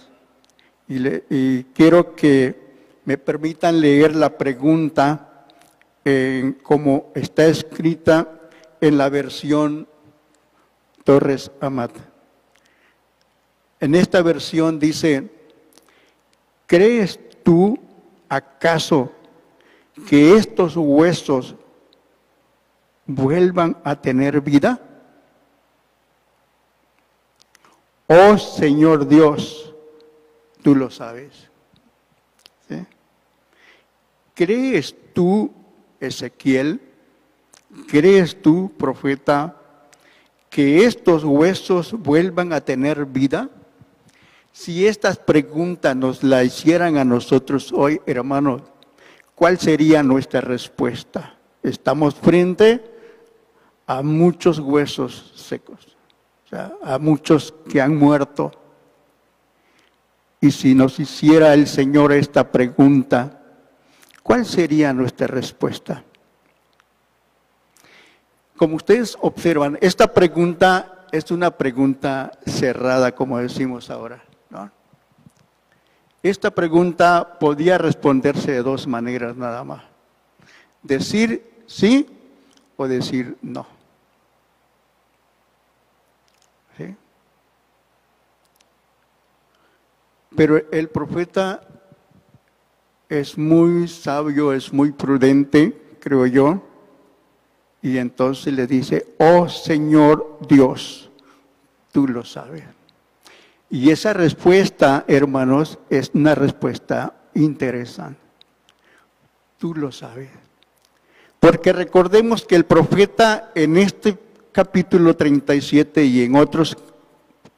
y, 0.94 1.64
quiero 1.74 2.16
que 2.16 2.60
me 3.06 3.18
permitan 3.18 3.80
leer 3.80 4.14
la 4.16 4.38
pregunta 4.38 5.46
como 6.64 7.12
está 7.16 7.46
escrita 7.46 8.50
en 8.82 8.98
la 8.98 9.08
versión 9.10 9.88
Torres 11.04 11.52
Amat. 11.62 11.92
En 13.80 13.96
esta 13.96 14.22
versión 14.22 14.80
dice, 14.80 15.30
¿crees 16.68 17.20
tú 17.44 17.80
acaso 18.28 19.12
que 20.10 20.36
estos 20.36 20.76
huesos 20.76 21.56
vuelvan 23.06 23.78
a 23.84 23.96
tener 23.96 24.42
vida? 24.42 24.80
Oh 28.08 28.38
Señor 28.38 29.08
Dios, 29.08 29.71
tú 30.62 30.76
lo 30.76 30.90
sabes. 30.90 31.50
¿Crees 34.34 34.96
tú, 35.14 35.52
Ezequiel, 36.00 36.82
crees 37.88 38.42
tú, 38.42 38.72
profeta, 38.78 39.58
que 40.50 40.86
estos 40.86 41.24
huesos 41.24 41.94
vuelvan 41.94 42.54
a 42.54 42.62
tener 42.62 43.06
vida? 43.06 43.50
Si 44.52 44.86
estas 44.86 45.18
preguntas 45.18 45.96
nos 45.96 46.24
las 46.24 46.46
hicieran 46.46 46.98
a 46.98 47.06
nosotros 47.06 47.72
hoy, 47.72 48.02
hermanos, 48.06 48.64
¿cuál 49.36 49.60
sería 49.60 50.04
nuestra 50.04 50.42
respuesta? 50.42 51.38
Estamos 51.64 52.16
frente 52.16 52.84
a 53.86 54.02
muchos 54.02 54.60
huesos 54.60 55.34
secos, 55.36 55.98
o 56.46 56.50
sea, 56.50 56.74
a 56.84 56.98
muchos 56.98 57.54
que 57.70 57.82
han 57.82 57.96
muerto. 57.96 58.52
Y 60.42 60.50
si 60.52 60.74
nos 60.74 61.00
hiciera 61.00 61.54
el 61.54 61.68
Señor 61.68 62.12
esta 62.12 62.52
pregunta, 62.52 63.40
¿cuál 64.24 64.44
sería 64.46 64.92
nuestra 64.92 65.28
respuesta? 65.28 66.04
Como 68.58 68.76
ustedes 68.76 69.16
observan, 69.22 69.78
esta 69.82 70.12
pregunta 70.12 71.06
es 71.12 71.30
una 71.30 71.52
pregunta 71.52 72.32
cerrada, 72.46 73.14
como 73.14 73.38
decimos 73.38 73.90
ahora. 73.92 74.24
Esta 76.24 76.52
pregunta 76.52 77.40
podía 77.40 77.80
responderse 77.80 78.52
de 78.52 78.62
dos 78.62 78.86
maneras 78.86 79.36
nada 79.36 79.64
más. 79.64 79.84
Decir 80.84 81.64
sí 81.66 82.08
o 82.78 82.88
decir 82.88 83.38
no. 83.42 83.66
Pero 90.36 90.62
el 90.72 90.90
profeta 90.90 91.62
es 93.10 93.38
muy 93.38 93.88
sabio, 93.88 94.54
es 94.54 94.72
muy 94.72 94.92
prudente, 94.92 95.98
creo 96.00 96.26
yo, 96.26 96.64
y 97.82 97.98
entonces 97.98 98.54
le 98.54 98.68
dice, 98.68 99.16
oh 99.18 99.50
Señor 99.50 100.40
Dios, 100.48 101.10
tú 101.92 102.08
lo 102.08 102.24
sabes. 102.24 102.64
Y 103.70 103.90
esa 103.90 104.14
respuesta, 104.14 105.06
hermanos, 105.08 105.80
es 105.90 106.12
una 106.14 106.36
respuesta 106.36 107.16
interesante. 107.34 108.20
Tú 109.58 109.74
lo 109.76 109.92
sabes. 109.92 110.30
Porque 111.40 111.74
recordemos 111.74 112.46
que 112.46 112.56
el 112.56 112.66
profeta 112.66 113.52
en 113.56 113.78
este 113.78 114.18
capítulo 114.52 115.16
37 115.16 116.04
y 116.04 116.24
en 116.24 116.36
otros 116.36 116.78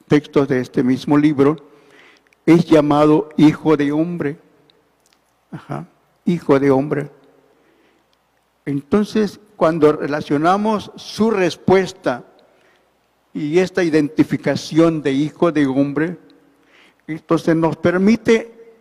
textos 0.07 0.47
de 0.47 0.61
este 0.61 0.83
mismo 0.83 1.17
libro 1.17 1.72
es 2.45 2.65
llamado 2.65 3.29
hijo 3.37 3.77
de 3.77 3.91
hombre. 3.91 4.37
Ajá, 5.51 5.87
hijo 6.25 6.59
de 6.59 6.71
hombre. 6.71 7.09
Entonces, 8.65 9.39
cuando 9.55 9.93
relacionamos 9.93 10.91
su 10.95 11.31
respuesta 11.31 12.23
y 13.33 13.59
esta 13.59 13.83
identificación 13.83 15.01
de 15.01 15.11
hijo 15.11 15.51
de 15.51 15.67
hombre, 15.67 16.17
entonces 17.07 17.55
nos 17.55 17.75
permite 17.77 18.73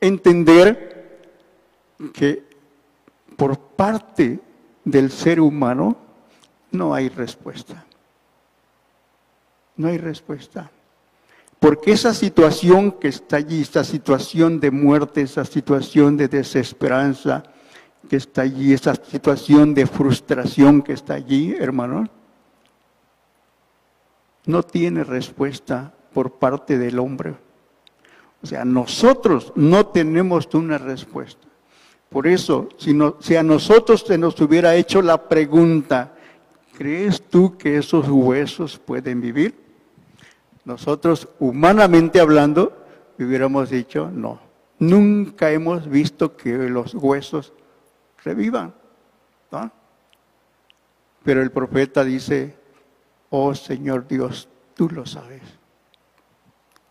entender 0.00 1.20
que 2.12 2.42
por 3.36 3.58
parte 3.58 4.40
del 4.84 5.10
ser 5.10 5.40
humano 5.40 5.96
no 6.70 6.94
hay 6.94 7.08
respuesta. 7.08 7.84
No 9.76 9.88
hay 9.88 9.98
respuesta. 9.98 10.70
Porque 11.58 11.92
esa 11.92 12.12
situación 12.12 12.92
que 12.92 13.08
está 13.08 13.36
allí, 13.36 13.62
esa 13.62 13.84
situación 13.84 14.60
de 14.60 14.70
muerte, 14.70 15.22
esa 15.22 15.44
situación 15.44 16.16
de 16.16 16.28
desesperanza 16.28 17.42
que 18.08 18.16
está 18.16 18.42
allí, 18.42 18.72
esa 18.72 18.94
situación 18.94 19.74
de 19.74 19.86
frustración 19.86 20.82
que 20.82 20.92
está 20.92 21.14
allí, 21.14 21.54
hermano, 21.58 22.08
no 24.46 24.62
tiene 24.62 25.04
respuesta 25.04 25.94
por 26.12 26.32
parte 26.32 26.78
del 26.78 26.98
hombre. 26.98 27.34
O 28.42 28.46
sea, 28.46 28.64
nosotros 28.64 29.52
no 29.56 29.86
tenemos 29.86 30.48
una 30.52 30.76
respuesta. 30.76 31.48
Por 32.10 32.26
eso, 32.26 32.68
si, 32.76 32.96
si 33.20 33.36
a 33.36 33.42
nosotros 33.42 34.04
se 34.06 34.18
nos 34.18 34.38
hubiera 34.40 34.74
hecho 34.76 35.00
la 35.00 35.28
pregunta, 35.28 36.14
¿crees 36.76 37.22
tú 37.22 37.56
que 37.56 37.78
esos 37.78 38.06
huesos 38.08 38.78
pueden 38.78 39.20
vivir? 39.20 39.63
Nosotros, 40.64 41.28
humanamente 41.38 42.20
hablando, 42.20 42.76
hubiéramos 43.18 43.70
dicho, 43.70 44.10
no, 44.10 44.40
nunca 44.78 45.50
hemos 45.50 45.88
visto 45.88 46.36
que 46.36 46.52
los 46.70 46.94
huesos 46.94 47.52
revivan. 48.22 48.74
Pero 51.22 51.42
el 51.42 51.50
profeta 51.50 52.04
dice, 52.04 52.56
Oh 53.30 53.54
Señor 53.54 54.06
Dios, 54.06 54.48
tú 54.74 54.88
lo 54.90 55.06
sabes. 55.06 55.42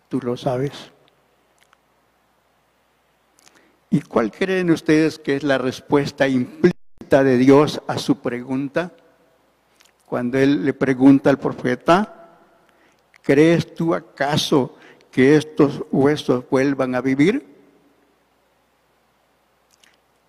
Tú 0.10 0.20
lo 0.22 0.38
sabes. 0.38 0.72
¿Y 3.90 4.02
cuál 4.02 4.32
creen 4.32 4.72
ustedes 4.72 5.20
que 5.20 5.36
es 5.36 5.44
la 5.44 5.58
respuesta 5.58 6.28
implícita 6.28 7.24
de 7.24 7.38
Dios 7.38 7.82
a 7.88 7.98
su 7.98 8.18
pregunta? 8.18 8.92
Cuando 10.06 10.38
Él 10.40 10.66
le 10.66 10.74
pregunta 10.74 11.30
al 11.30 11.38
profeta, 11.38 12.23
¿crees 13.24 13.74
tú 13.74 13.96
acaso 13.96 14.76
que 15.10 15.36
estos 15.36 15.82
huesos 15.92 16.44
vuelvan 16.50 16.94
a 16.94 17.02
vivir? 17.02 17.46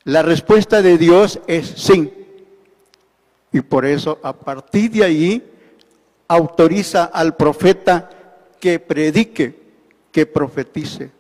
La 0.05 0.23
respuesta 0.23 0.81
de 0.81 0.97
Dios 0.97 1.41
es 1.47 1.67
sí. 1.77 2.13
Y 3.53 3.61
por 3.61 3.85
eso 3.85 4.19
a 4.23 4.33
partir 4.33 4.91
de 4.91 5.05
ahí 5.05 5.51
autoriza 6.29 7.05
al 7.05 7.37
profeta 7.37 8.11
que 8.61 8.79
predique, 8.79 9.55
que 10.11 10.27
profetice. 10.27 11.11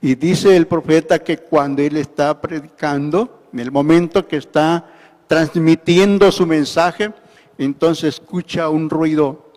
Y 0.00 0.14
dice 0.14 0.56
el 0.56 0.66
profeta 0.66 1.18
que 1.18 1.38
cuando 1.38 1.82
él 1.82 1.96
está 1.96 2.40
predicando, 2.40 3.44
en 3.52 3.60
el 3.60 3.70
momento 3.70 4.26
que 4.26 4.36
está 4.36 4.86
transmitiendo 5.26 6.32
su 6.32 6.46
mensaje, 6.46 7.12
entonces 7.58 8.14
escucha 8.14 8.68
un 8.68 8.88
ruido, 8.88 9.49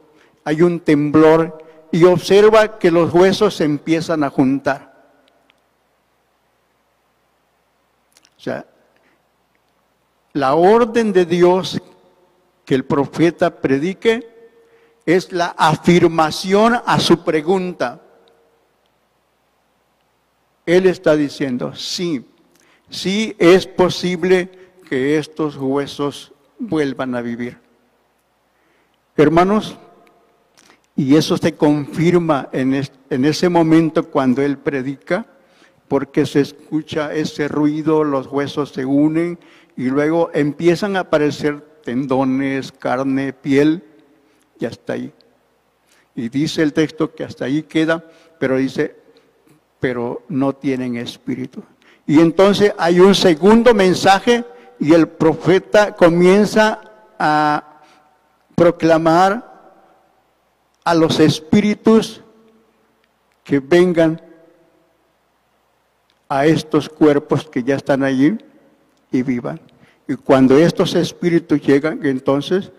hay 0.43 0.61
un 0.61 0.79
temblor 0.79 1.57
y 1.91 2.03
observa 2.05 2.79
que 2.79 2.91
los 2.91 3.13
huesos 3.13 3.55
se 3.55 3.63
empiezan 3.63 4.23
a 4.23 4.29
juntar. 4.29 4.93
O 8.37 8.41
sea, 8.41 8.65
la 10.33 10.55
orden 10.55 11.13
de 11.13 11.25
Dios 11.25 11.79
que 12.65 12.75
el 12.75 12.85
profeta 12.85 13.61
predique 13.61 14.29
es 15.05 15.31
la 15.31 15.53
afirmación 15.57 16.81
a 16.85 16.99
su 16.99 17.23
pregunta. 17.23 18.01
Él 20.65 20.87
está 20.87 21.15
diciendo, 21.15 21.75
sí, 21.75 22.25
sí 22.89 23.35
es 23.37 23.67
posible 23.67 24.49
que 24.89 25.17
estos 25.17 25.57
huesos 25.57 26.31
vuelvan 26.57 27.15
a 27.15 27.21
vivir. 27.21 27.59
Hermanos, 29.17 29.77
y 30.95 31.15
eso 31.15 31.37
se 31.37 31.53
confirma 31.55 32.49
en, 32.51 32.81
en 33.09 33.25
ese 33.25 33.49
momento 33.49 34.09
cuando 34.09 34.41
Él 34.41 34.57
predica, 34.57 35.25
porque 35.87 36.25
se 36.25 36.41
escucha 36.41 37.13
ese 37.13 37.47
ruido, 37.47 38.03
los 38.03 38.27
huesos 38.27 38.69
se 38.71 38.85
unen 38.85 39.39
y 39.75 39.85
luego 39.85 40.29
empiezan 40.33 40.95
a 40.95 41.01
aparecer 41.01 41.61
tendones, 41.83 42.71
carne, 42.71 43.33
piel, 43.33 43.83
y 44.59 44.65
hasta 44.65 44.93
ahí. 44.93 45.11
Y 46.15 46.29
dice 46.29 46.61
el 46.61 46.73
texto 46.73 47.13
que 47.13 47.23
hasta 47.23 47.45
ahí 47.45 47.63
queda, 47.63 48.03
pero 48.39 48.57
dice, 48.57 48.95
pero 49.79 50.23
no 50.29 50.53
tienen 50.53 50.95
espíritu. 50.95 51.63
Y 52.05 52.19
entonces 52.19 52.73
hay 52.77 52.99
un 52.99 53.15
segundo 53.15 53.73
mensaje 53.73 54.45
y 54.79 54.93
el 54.93 55.07
profeta 55.07 55.95
comienza 55.95 56.79
a 57.17 57.81
proclamar 58.55 59.52
a 60.83 60.93
los 60.93 61.19
espíritus 61.19 62.21
que 63.43 63.59
vengan 63.59 64.21
a 66.29 66.45
estos 66.45 66.89
cuerpos 66.89 67.47
que 67.49 67.63
ya 67.63 67.75
están 67.75 68.03
allí 68.03 68.37
y 69.11 69.21
vivan. 69.21 69.59
Y 70.07 70.15
cuando 70.15 70.57
estos 70.57 70.95
espíritus 70.95 71.61
llegan, 71.61 71.99
entonces 72.05 72.71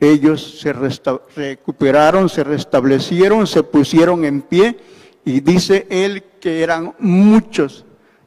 ellos 0.00 0.60
se 0.60 0.72
recuperaron, 0.72 2.28
se 2.28 2.44
restablecieron, 2.44 3.46
se 3.46 3.62
pusieron 3.62 4.24
en 4.24 4.42
pie 4.42 4.76
y 5.24 5.40
dice 5.40 5.86
él 5.88 6.22
que 6.40 6.62
eran 6.62 6.94
muchos. 6.98 7.84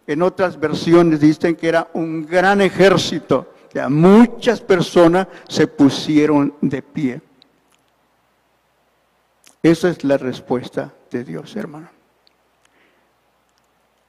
En 0.08 0.22
otras 0.22 0.60
versiones 0.60 1.20
dicen 1.20 1.56
que 1.56 1.68
era 1.68 1.90
un 1.94 2.26
gran 2.26 2.62
ejército. 2.62 3.54
Ya 3.74 3.90
muchas 3.90 4.62
personas 4.62 5.28
se 5.48 5.68
pusieron 5.68 6.54
de 6.62 6.82
pie. 6.82 7.22
Esa 9.68 9.90
es 9.90 10.06
la 10.06 10.16
respuesta 10.16 10.94
de 11.12 11.26
Dios, 11.26 11.54
hermano. 11.58 11.90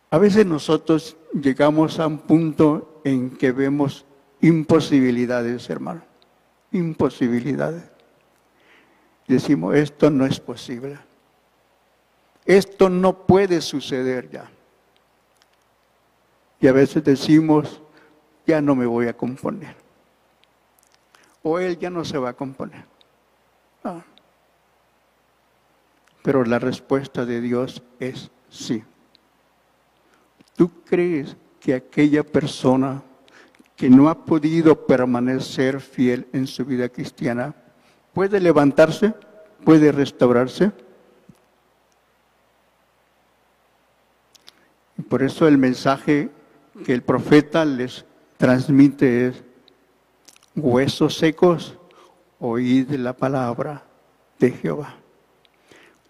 A 0.09 0.16
veces 0.16 0.47
nosotros 0.47 1.16
llegamos 1.33 1.99
a 1.99 2.07
un 2.07 2.18
punto 2.18 3.01
en 3.03 3.37
que 3.37 3.51
vemos 3.51 4.05
imposibilidades, 4.40 5.68
hermano. 5.68 6.03
Imposibilidades. 6.71 7.83
Decimos, 9.27 9.75
esto 9.75 10.11
no 10.11 10.27
es 10.27 10.38
posible. 10.38 10.97
Esto 12.44 12.88
no 12.88 13.27
puede 13.27 13.61
suceder 13.61 14.31
ya. 14.31 14.49
Y 16.61 16.68
a 16.68 16.73
veces 16.73 17.03
decimos, 17.03 17.83
ya 18.47 18.61
no 18.61 18.77
me 18.77 18.87
voy 18.87 19.09
a 19.09 19.16
componer. 19.16 19.75
O 21.42 21.59
él 21.59 21.77
ya 21.81 21.90
no 21.90 22.05
se 22.05 22.16
va 22.16 22.29
a 22.29 22.35
componer. 22.35 22.85
Pero 26.28 26.44
la 26.44 26.58
respuesta 26.58 27.24
de 27.24 27.40
Dios 27.40 27.82
es 27.98 28.30
sí. 28.50 28.84
¿Tú 30.56 30.70
crees 30.84 31.34
que 31.58 31.72
aquella 31.72 32.22
persona 32.22 33.02
que 33.74 33.88
no 33.88 34.10
ha 34.10 34.26
podido 34.26 34.86
permanecer 34.86 35.80
fiel 35.80 36.28
en 36.34 36.46
su 36.46 36.66
vida 36.66 36.90
cristiana 36.90 37.54
puede 38.12 38.40
levantarse? 38.40 39.14
¿Puede 39.64 39.90
restaurarse? 39.90 40.70
Y 44.98 45.00
por 45.00 45.22
eso 45.22 45.48
el 45.48 45.56
mensaje 45.56 46.28
que 46.84 46.92
el 46.92 47.00
profeta 47.00 47.64
les 47.64 48.04
transmite 48.36 49.28
es, 49.28 49.42
huesos 50.54 51.16
secos, 51.16 51.78
oíd 52.38 52.90
la 52.96 53.14
palabra 53.14 53.82
de 54.38 54.50
Jehová. 54.50 54.97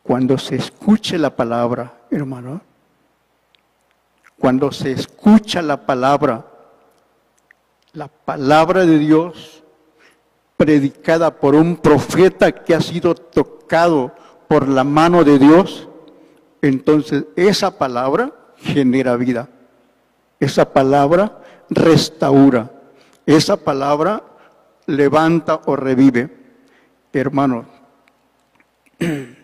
Cuando 0.08 0.38
se 0.38 0.56
escuche 0.56 1.18
la 1.18 1.36
palabra, 1.36 1.92
hermano, 2.10 2.62
cuando 4.38 4.72
se 4.72 4.90
escucha 4.92 5.60
la 5.60 5.84
palabra, 5.84 6.46
la 7.92 8.08
palabra 8.08 8.86
de 8.86 8.98
Dios 8.98 9.62
predicada 10.56 11.30
por 11.34 11.54
un 11.54 11.76
profeta 11.76 12.52
que 12.52 12.74
ha 12.74 12.80
sido 12.80 13.14
tocado 13.14 14.14
por 14.48 14.66
la 14.66 14.82
mano 14.82 15.24
de 15.24 15.38
Dios, 15.38 15.90
entonces 16.62 17.26
esa 17.36 17.76
palabra 17.76 18.32
genera 18.56 19.14
vida. 19.14 19.50
Esa 20.40 20.72
palabra 20.72 21.42
restaura. 21.68 22.70
Esa 23.26 23.58
palabra 23.58 24.22
levanta 24.86 25.60
o 25.66 25.76
revive. 25.76 26.30
Hermanos, 27.12 27.66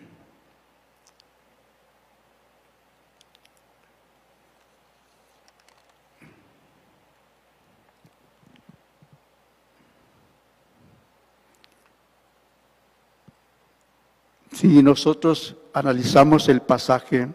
Si 14.65 14.81
nosotros 14.81 15.55
analizamos 15.73 16.49
el 16.49 16.59
pasaje 16.59 17.27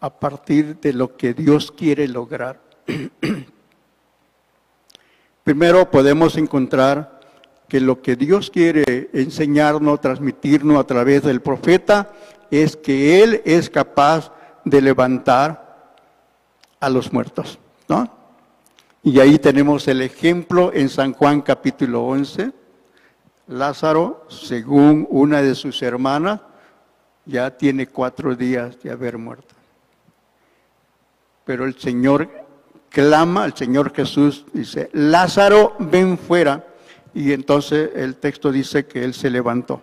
a 0.00 0.08
partir 0.08 0.80
de 0.80 0.94
lo 0.94 1.14
que 1.14 1.34
Dios 1.34 1.70
quiere 1.70 2.08
lograr, 2.08 2.62
primero 5.44 5.90
podemos 5.90 6.38
encontrar 6.38 7.20
que 7.68 7.78
lo 7.78 8.00
que 8.00 8.16
Dios 8.16 8.50
quiere 8.50 9.10
enseñarnos, 9.12 10.00
transmitirnos 10.00 10.78
a 10.78 10.86
través 10.86 11.24
del 11.24 11.42
profeta, 11.42 12.10
es 12.50 12.74
que 12.74 13.22
Él 13.22 13.42
es 13.44 13.68
capaz 13.68 14.32
de 14.64 14.80
levantar 14.80 15.92
a 16.80 16.88
los 16.88 17.12
muertos. 17.12 17.58
¿no? 17.86 18.10
Y 19.02 19.20
ahí 19.20 19.38
tenemos 19.38 19.86
el 19.88 20.00
ejemplo 20.00 20.70
en 20.72 20.88
San 20.88 21.12
Juan 21.12 21.42
capítulo 21.42 22.06
11 22.06 22.50
Lázaro, 23.48 24.26
según 24.28 25.06
una 25.08 25.40
de 25.40 25.54
sus 25.54 25.80
hermanas, 25.82 26.40
ya 27.24 27.56
tiene 27.56 27.86
cuatro 27.86 28.34
días 28.34 28.80
de 28.82 28.90
haber 28.90 29.18
muerto. 29.18 29.54
Pero 31.44 31.64
el 31.64 31.78
Señor 31.78 32.28
clama, 32.88 33.44
el 33.44 33.54
Señor 33.54 33.94
Jesús 33.94 34.44
dice, 34.52 34.90
Lázaro, 34.92 35.76
ven 35.78 36.18
fuera. 36.18 36.64
Y 37.14 37.32
entonces 37.32 37.90
el 37.94 38.16
texto 38.16 38.50
dice 38.50 38.86
que 38.86 39.04
él 39.04 39.14
se 39.14 39.30
levantó 39.30 39.82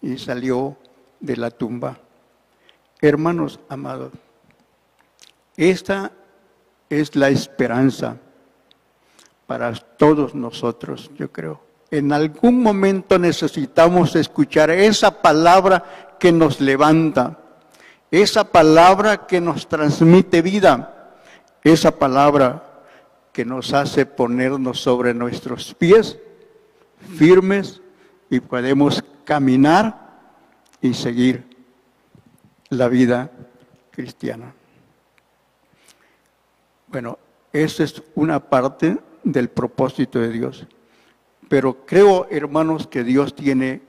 y 0.00 0.16
salió 0.18 0.76
de 1.18 1.36
la 1.36 1.50
tumba. 1.50 1.98
Hermanos 3.00 3.58
amados, 3.68 4.12
esta 5.56 6.12
es 6.88 7.16
la 7.16 7.30
esperanza 7.30 8.16
para 9.46 9.72
todos 9.72 10.34
nosotros, 10.34 11.10
yo 11.16 11.32
creo 11.32 11.67
en 11.90 12.12
algún 12.12 12.62
momento 12.62 13.18
necesitamos 13.18 14.14
escuchar 14.16 14.70
esa 14.70 15.22
palabra 15.22 16.16
que 16.18 16.32
nos 16.32 16.60
levanta, 16.60 17.38
esa 18.10 18.44
palabra 18.44 19.26
que 19.26 19.40
nos 19.40 19.68
transmite 19.68 20.42
vida, 20.42 21.16
esa 21.62 21.90
palabra 21.92 22.64
que 23.32 23.44
nos 23.44 23.72
hace 23.72 24.04
ponernos 24.04 24.80
sobre 24.80 25.14
nuestros 25.14 25.74
pies 25.74 26.18
firmes 27.16 27.80
y 28.30 28.40
podemos 28.40 29.02
caminar 29.24 30.08
y 30.80 30.94
seguir 30.94 31.44
la 32.68 32.88
vida 32.88 33.30
cristiana. 33.90 34.52
Bueno, 36.88 37.18
esa 37.52 37.84
es 37.84 38.02
una 38.14 38.40
parte 38.40 38.98
del 39.22 39.48
propósito 39.48 40.18
de 40.18 40.30
Dios. 40.30 40.66
Pero 41.48 41.86
creo, 41.86 42.26
hermanos, 42.30 42.86
que 42.86 43.02
Dios 43.02 43.34
tiene 43.34 43.80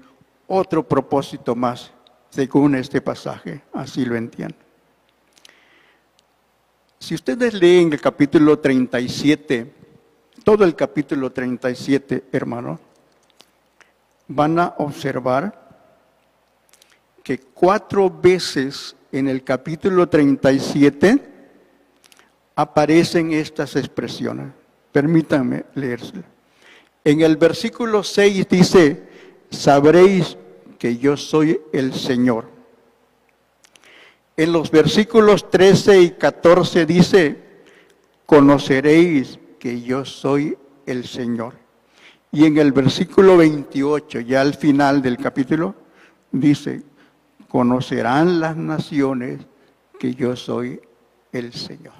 otro 0.47 0.87
propósito 0.87 1.55
más, 1.55 1.91
según 2.29 2.75
este 2.75 3.01
pasaje, 3.01 3.61
así 3.73 4.05
lo 4.05 4.15
entiendo. 4.15 4.55
Si 6.99 7.15
ustedes 7.15 7.53
leen 7.53 7.93
el 7.93 8.01
capítulo 8.01 8.59
37, 8.59 9.73
todo 10.43 10.63
el 10.63 10.75
capítulo 10.75 11.31
37, 11.31 12.25
hermano, 12.31 12.79
van 14.27 14.59
a 14.59 14.75
observar 14.77 15.69
que 17.23 17.39
cuatro 17.39 18.09
veces 18.09 18.95
en 19.11 19.27
el 19.27 19.43
capítulo 19.43 20.07
37 20.07 21.29
aparecen 22.55 23.33
estas 23.33 23.75
expresiones. 23.75 24.47
Permítanme 24.91 25.65
leérselo. 25.75 26.38
En 27.09 27.21
el 27.21 27.37
versículo 27.37 28.03
6 28.03 28.47
dice, 28.47 29.09
sabréis 29.49 30.37
que 30.77 30.99
yo 30.99 31.17
soy 31.17 31.59
el 31.73 31.95
Señor. 31.95 32.45
En 34.37 34.51
los 34.51 34.69
versículos 34.69 35.49
13 35.49 36.01
y 36.03 36.11
14 36.11 36.85
dice, 36.85 37.43
conoceréis 38.27 39.39
que 39.57 39.81
yo 39.81 40.05
soy 40.05 40.55
el 40.85 41.07
Señor. 41.07 41.55
Y 42.31 42.45
en 42.45 42.59
el 42.59 42.73
versículo 42.73 43.37
28, 43.37 44.19
ya 44.19 44.41
al 44.41 44.53
final 44.53 45.01
del 45.01 45.17
capítulo, 45.17 45.73
dice, 46.31 46.83
conocerán 47.47 48.39
las 48.39 48.55
naciones 48.55 49.41
que 49.99 50.13
yo 50.13 50.35
soy 50.35 50.79
el 51.31 51.53
Señor. 51.53 51.95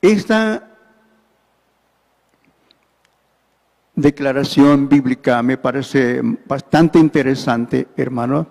Esta 0.00 0.70
declaración 3.94 4.88
bíblica 4.88 5.42
me 5.42 5.56
parece 5.56 6.20
bastante 6.46 6.98
interesante, 6.98 7.88
hermano, 7.96 8.46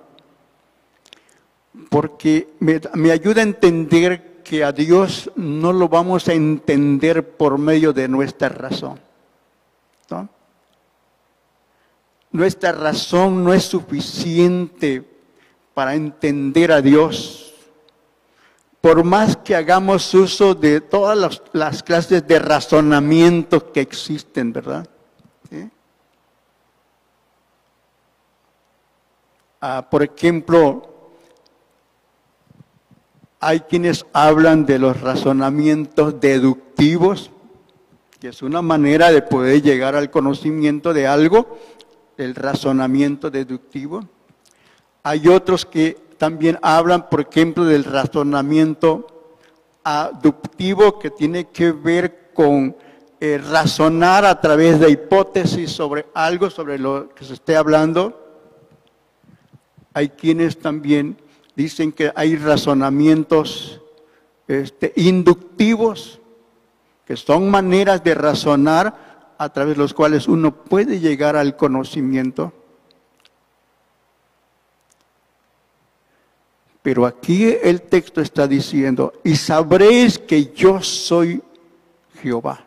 porque 1.89 2.55
me, 2.59 3.11
ayuda 3.11 3.41
a 3.41 3.45
entender 3.45 4.41
que 4.43 4.63
a 4.63 4.71
Dios 4.71 5.31
no 5.35 5.73
lo 5.73 5.89
vamos 5.89 6.27
a 6.27 6.33
entender 6.33 7.35
por 7.35 7.57
medio 7.57 7.93
de 7.93 8.07
nuestra 8.07 8.49
razón. 8.49 8.99
Nuestra 12.31 12.71
razón 12.71 13.43
no 13.43 13.53
es 13.53 13.63
suficiente 13.63 15.07
para 15.73 15.93
entender 15.93 16.71
a 16.71 16.81
Dios. 16.81 17.39
por 18.81 19.05
más 19.05 19.37
que 19.37 19.55
hagamos 19.55 20.13
uso 20.13 20.55
de 20.55 20.81
todas 20.81 21.17
las, 21.17 21.41
las 21.53 21.83
clases 21.83 22.27
de 22.27 22.37
razonamiento 22.37 23.71
que 23.71 23.79
existen, 23.79 24.51
¿verdad? 24.51 24.85
¿Sí? 25.49 25.69
Ah, 29.65 29.87
por 29.89 30.03
ejemplo, 30.03 30.81
hay 33.39 33.61
quienes 33.61 34.05
hablan 34.11 34.65
de 34.65 34.77
los 34.77 34.99
razonamientos 34.99 36.19
deductivos, 36.19 37.31
que 38.19 38.27
es 38.27 38.41
una 38.41 38.61
manera 38.61 39.09
de 39.09 39.21
poder 39.21 39.61
llegar 39.61 39.95
al 39.95 40.11
conocimiento 40.11 40.93
de 40.93 41.07
algo, 41.07 41.57
el 42.17 42.35
razonamiento 42.35 43.31
deductivo. 43.31 44.01
Hay 45.01 45.29
otros 45.29 45.65
que 45.65 45.97
también 46.17 46.59
hablan, 46.61 47.09
por 47.09 47.21
ejemplo, 47.21 47.63
del 47.63 47.85
razonamiento 47.85 49.07
aductivo, 49.85 50.99
que 50.99 51.09
tiene 51.09 51.47
que 51.51 51.71
ver 51.71 52.31
con 52.33 52.75
eh, 53.21 53.37
razonar 53.37 54.25
a 54.25 54.41
través 54.41 54.81
de 54.81 54.89
hipótesis 54.89 55.71
sobre 55.71 56.07
algo, 56.13 56.49
sobre 56.49 56.77
lo 56.77 57.07
que 57.15 57.23
se 57.23 57.35
esté 57.35 57.55
hablando. 57.55 58.22
Hay 59.93 60.09
quienes 60.09 60.57
también 60.57 61.17
dicen 61.55 61.91
que 61.91 62.11
hay 62.15 62.35
razonamientos 62.35 63.81
este, 64.47 64.93
inductivos, 64.95 66.19
que 67.05 67.15
son 67.15 67.49
maneras 67.49 68.03
de 68.03 68.15
razonar 68.15 69.35
a 69.37 69.49
través 69.49 69.75
de 69.75 69.81
los 69.81 69.93
cuales 69.93 70.27
uno 70.27 70.53
puede 70.53 70.99
llegar 70.99 71.35
al 71.35 71.55
conocimiento. 71.55 72.53
Pero 76.81 77.05
aquí 77.05 77.45
el 77.63 77.81
texto 77.81 78.19
está 78.19 78.47
diciendo, 78.47 79.13
y 79.23 79.37
sabréis 79.37 80.19
que 80.19 80.53
yo 80.53 80.81
soy 80.81 81.41
Jehová, 82.21 82.65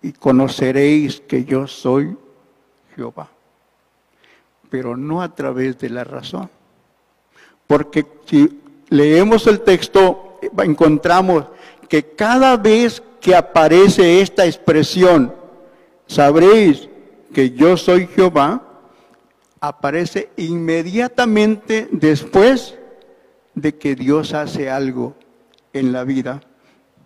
y 0.00 0.12
conoceréis 0.12 1.20
que 1.20 1.44
yo 1.44 1.66
soy 1.66 2.16
Jehová, 2.94 3.28
pero 4.70 4.96
no 4.96 5.22
a 5.22 5.34
través 5.34 5.78
de 5.78 5.90
la 5.90 6.04
razón. 6.04 6.48
Porque 7.66 8.06
si 8.26 8.60
leemos 8.88 9.46
el 9.46 9.60
texto, 9.60 10.38
encontramos 10.58 11.44
que 11.88 12.04
cada 12.04 12.56
vez 12.56 13.02
que 13.20 13.34
aparece 13.34 14.20
esta 14.20 14.46
expresión, 14.46 15.34
sabréis 16.06 16.88
que 17.32 17.50
yo 17.50 17.76
soy 17.76 18.06
Jehová, 18.06 18.62
aparece 19.60 20.30
inmediatamente 20.36 21.88
después 21.90 22.76
de 23.54 23.74
que 23.74 23.96
Dios 23.96 24.34
hace 24.34 24.70
algo 24.70 25.16
en 25.72 25.92
la 25.92 26.04
vida 26.04 26.40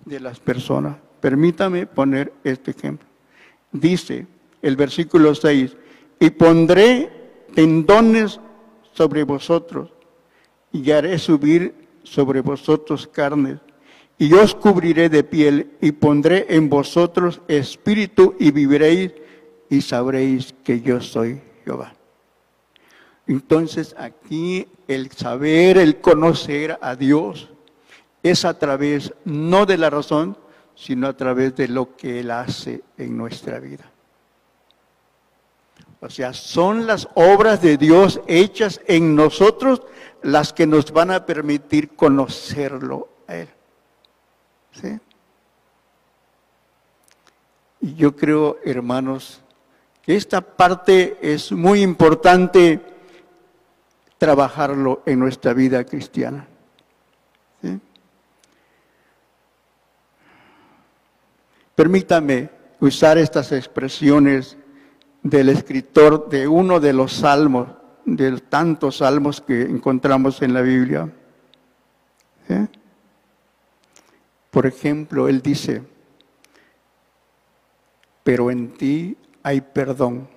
de 0.05 0.21
las 0.21 0.39
personas. 0.39 0.97
Permítame 1.21 1.87
poner 1.87 2.33
este 2.45 2.73
ejemplo. 2.73 3.09
Dice 3.71 4.27
el 4.61 4.77
versículo 4.77 5.35
6, 5.35 5.77
y 6.21 6.31
pondré 6.31 7.22
tendones 7.55 8.41
sobre 8.93 9.25
vosotros 9.25 9.91
y 10.73 10.91
haré 10.91 11.19
subir 11.19 11.75
sobre 12.03 12.41
vosotros 12.41 13.07
carnes, 13.07 13.59
y 14.19 14.33
os 14.35 14.55
cubriré 14.55 15.09
de 15.09 15.25
piel, 15.25 15.73
y 15.81 15.93
pondré 15.93 16.47
en 16.49 16.69
vosotros 16.69 17.41
espíritu, 17.49 18.35
y 18.39 18.51
viviréis, 18.51 19.13
y 19.69 19.81
sabréis 19.81 20.55
que 20.65 20.81
yo 20.81 21.01
soy 21.01 21.41
Jehová. 21.65 21.95
Entonces 23.27 23.95
aquí 23.99 24.67
el 24.89 25.11
saber, 25.11 25.79
el 25.79 26.01
conocer 26.01 26.79
a 26.81 26.97
Dios 26.97 27.51
es 28.23 28.45
a 28.45 28.59
través 28.59 29.13
no 29.25 29.67
de 29.67 29.79
la 29.79 29.91
razón, 29.91 30.37
sino 30.75 31.07
a 31.07 31.17
través 31.17 31.55
de 31.57 31.69
lo 31.69 31.97
que 31.97 32.21
Él 32.21 32.31
hace 32.31 32.83
en 32.99 33.17
nuestra 33.17 33.61
vida. 33.61 33.92
O 36.03 36.11
sea, 36.11 36.33
son 36.33 36.89
las 36.89 37.09
obras 37.15 37.63
de 37.63 37.77
Dios 37.77 38.21
hechas 38.27 38.81
en 38.89 39.15
nosotros 39.15 39.83
las 40.21 40.53
que 40.53 40.67
nos 40.67 40.91
van 40.91 41.13
a 41.13 41.25
permitir 41.25 41.95
conocerlo 41.95 43.09
a 43.29 43.37
Él. 43.37 43.49
¿Sí? 44.73 44.99
Y 47.83 47.95
yo 47.95 48.17
creo, 48.17 48.59
hermanos, 48.65 49.43
que 50.03 50.17
esta 50.17 50.41
parte 50.41 51.19
es 51.23 51.53
muy 51.53 51.83
importante 51.83 52.81
trabajarlo 54.19 55.03
en 55.07 55.21
nuestra 55.21 55.53
vida 55.53 55.85
cristiana. 55.85 56.49
Permítame 61.77 62.51
usar 62.81 63.19
estas 63.19 63.53
expresiones 63.53 64.57
del 65.23 65.49
escritor 65.49 66.29
de 66.29 66.49
uno 66.49 66.81
de 66.81 66.93
los 66.93 67.13
salmos 67.13 67.69
de 68.05 68.41
tantos 68.41 68.99
salmos 68.99 69.41
que 69.41 69.63
encontramos 69.63 70.43
en 70.43 70.55
la 70.55 70.63
Biblia. 70.63 71.11
Por 74.51 74.67
ejemplo, 74.67 75.29
él 75.29 75.41
dice, 75.41 75.83
pero 78.23 78.51
en 78.51 78.75
ti 78.75 79.17
hay 79.43 79.61
perdón, 79.63 80.29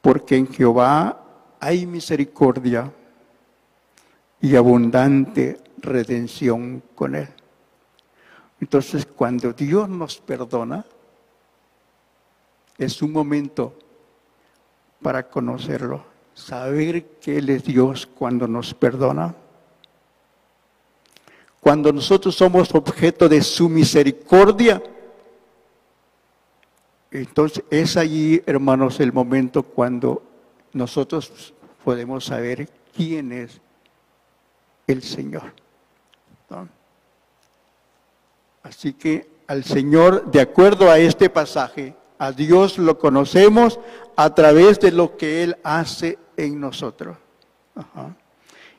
porque 0.00 0.36
en 0.36 0.46
Jehová 0.48 1.22
hay 1.60 1.84
misericordia 1.84 2.90
y 4.40 4.56
abundante 4.56 5.60
redención 5.78 6.82
con 6.94 7.14
él. 7.16 7.28
Entonces, 8.60 9.04
cuando 9.04 9.52
Dios 9.52 9.88
nos 9.88 10.18
perdona, 10.18 10.86
es 12.78 13.02
un 13.02 13.12
momento 13.12 13.76
para 15.02 15.28
conocerlo, 15.28 16.04
saber 16.32 17.04
que 17.20 17.38
Él 17.38 17.50
es 17.50 17.64
Dios 17.64 18.06
cuando 18.06 18.46
nos 18.46 18.72
perdona. 18.72 19.34
Cuando 21.60 21.92
nosotros 21.92 22.36
somos 22.36 22.72
objeto 22.74 23.28
de 23.28 23.42
su 23.42 23.68
misericordia, 23.68 24.80
entonces 27.10 27.64
es 27.70 27.96
allí, 27.96 28.42
hermanos, 28.46 29.00
el 29.00 29.12
momento 29.12 29.62
cuando 29.62 30.22
nosotros 30.72 31.52
podemos 31.84 32.26
saber 32.26 32.68
quién 32.94 33.32
es 33.32 33.60
el 34.86 35.02
Señor. 35.02 35.52
Así 38.62 38.92
que 38.92 39.28
al 39.46 39.64
Señor, 39.64 40.30
de 40.30 40.40
acuerdo 40.40 40.90
a 40.90 40.98
este 40.98 41.30
pasaje, 41.30 41.94
a 42.18 42.32
Dios 42.32 42.78
lo 42.78 42.98
conocemos 42.98 43.78
a 44.16 44.34
través 44.34 44.80
de 44.80 44.90
lo 44.90 45.16
que 45.16 45.44
Él 45.44 45.56
hace 45.62 46.18
en 46.36 46.60
nosotros. 46.60 47.16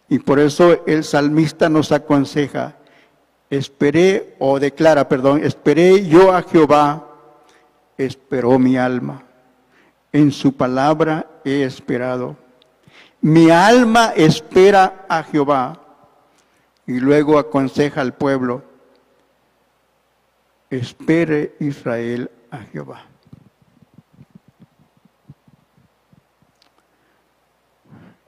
Y 0.10 0.20
por 0.20 0.40
eso 0.40 0.86
el 0.86 1.04
salmista 1.04 1.70
nos 1.70 1.92
aconseja, 1.92 2.76
esperé 3.50 4.36
o 4.40 4.60
declara, 4.60 5.08
perdón, 5.08 5.44
esperé 5.44 6.06
yo 6.08 6.34
a 6.34 6.42
Jehová, 6.42 7.08
esperó 7.98 8.60
mi 8.60 8.78
alma. 8.78 9.24
En 10.12 10.32
su 10.32 10.54
palabra 10.54 11.28
he 11.46 11.64
esperado. 11.64 12.36
Mi 13.22 13.50
alma 13.50 14.14
espera 14.16 15.06
a 15.08 15.24
Jehová. 15.24 15.80
Y 16.88 17.00
luego 17.00 17.38
aconseja 17.38 18.02
al 18.02 18.16
pueblo, 18.16 18.64
espere 20.72 21.56
Israel 21.60 22.32
a 22.50 22.58
Jehová. 22.58 23.09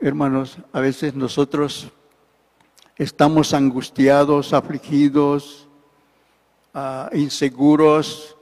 Hermanos, 0.03 0.57
a 0.73 0.79
veces 0.79 1.13
nosotros 1.13 1.91
estamos 2.97 3.53
angustiados, 3.53 4.51
afligidos, 4.51 5.67
uh, 6.73 7.15
inseguros 7.15 8.35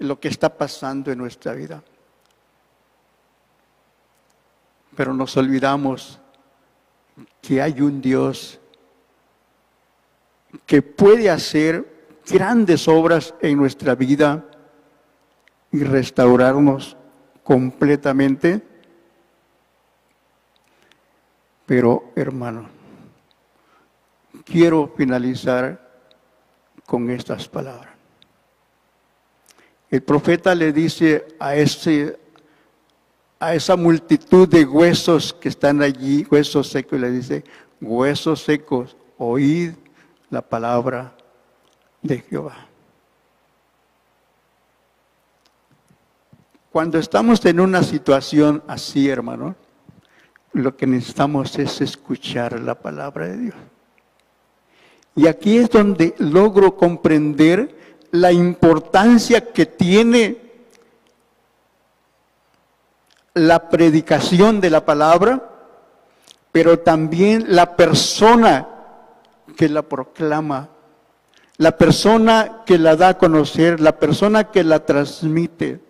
de 0.00 0.06
lo 0.06 0.18
que 0.18 0.26
está 0.26 0.48
pasando 0.48 1.12
en 1.12 1.18
nuestra 1.18 1.52
vida. 1.52 1.80
Pero 4.96 5.14
nos 5.14 5.36
olvidamos 5.36 6.18
que 7.40 7.62
hay 7.62 7.80
un 7.80 8.00
Dios 8.00 8.58
que 10.66 10.82
puede 10.82 11.30
hacer 11.30 12.18
grandes 12.28 12.88
obras 12.88 13.32
en 13.40 13.56
nuestra 13.58 13.94
vida 13.94 14.44
y 15.70 15.84
restaurarnos 15.84 16.96
completamente 17.44 18.75
pero, 21.66 22.12
hermano, 22.14 22.68
quiero 24.44 24.92
finalizar 24.96 25.84
con 26.86 27.10
estas 27.10 27.48
palabras. 27.48 27.90
El 29.90 30.02
profeta 30.02 30.54
le 30.54 30.72
dice 30.72 31.26
a, 31.38 31.56
esa 31.56 32.16
multitud 33.76 34.48
de 34.48 34.64
huesos 34.64 35.32
que 35.34 35.48
están 35.48 35.82
allí, 35.82 36.24
huesos 36.30 36.68
secos, 36.68 37.00
le 37.00 37.10
dice, 37.10 37.44
huesos 37.80 38.42
secos, 38.42 38.96
oíd 39.18 39.72
la 40.30 40.42
palabra 40.42 41.16
de 42.02 42.20
Jehová. 42.20 42.66
Cuando 46.70 46.98
estamos 46.98 47.44
en 47.46 47.58
una 47.58 47.82
situación 47.82 48.62
así, 48.68 49.08
hermano, 49.08 49.56
lo 50.56 50.76
que 50.76 50.86
necesitamos 50.86 51.58
es 51.58 51.80
escuchar 51.80 52.58
la 52.60 52.74
palabra 52.74 53.26
de 53.26 53.36
Dios. 53.36 53.54
Y 55.14 55.26
aquí 55.26 55.58
es 55.58 55.70
donde 55.70 56.14
logro 56.18 56.76
comprender 56.76 57.76
la 58.10 58.32
importancia 58.32 59.52
que 59.52 59.66
tiene 59.66 60.38
la 63.34 63.68
predicación 63.68 64.60
de 64.60 64.70
la 64.70 64.84
palabra, 64.86 65.50
pero 66.52 66.78
también 66.78 67.44
la 67.48 67.76
persona 67.76 68.66
que 69.58 69.68
la 69.68 69.82
proclama, 69.82 70.70
la 71.58 71.76
persona 71.76 72.62
que 72.64 72.78
la 72.78 72.96
da 72.96 73.08
a 73.10 73.18
conocer, 73.18 73.78
la 73.80 73.98
persona 73.98 74.50
que 74.50 74.64
la 74.64 74.86
transmite. 74.86 75.80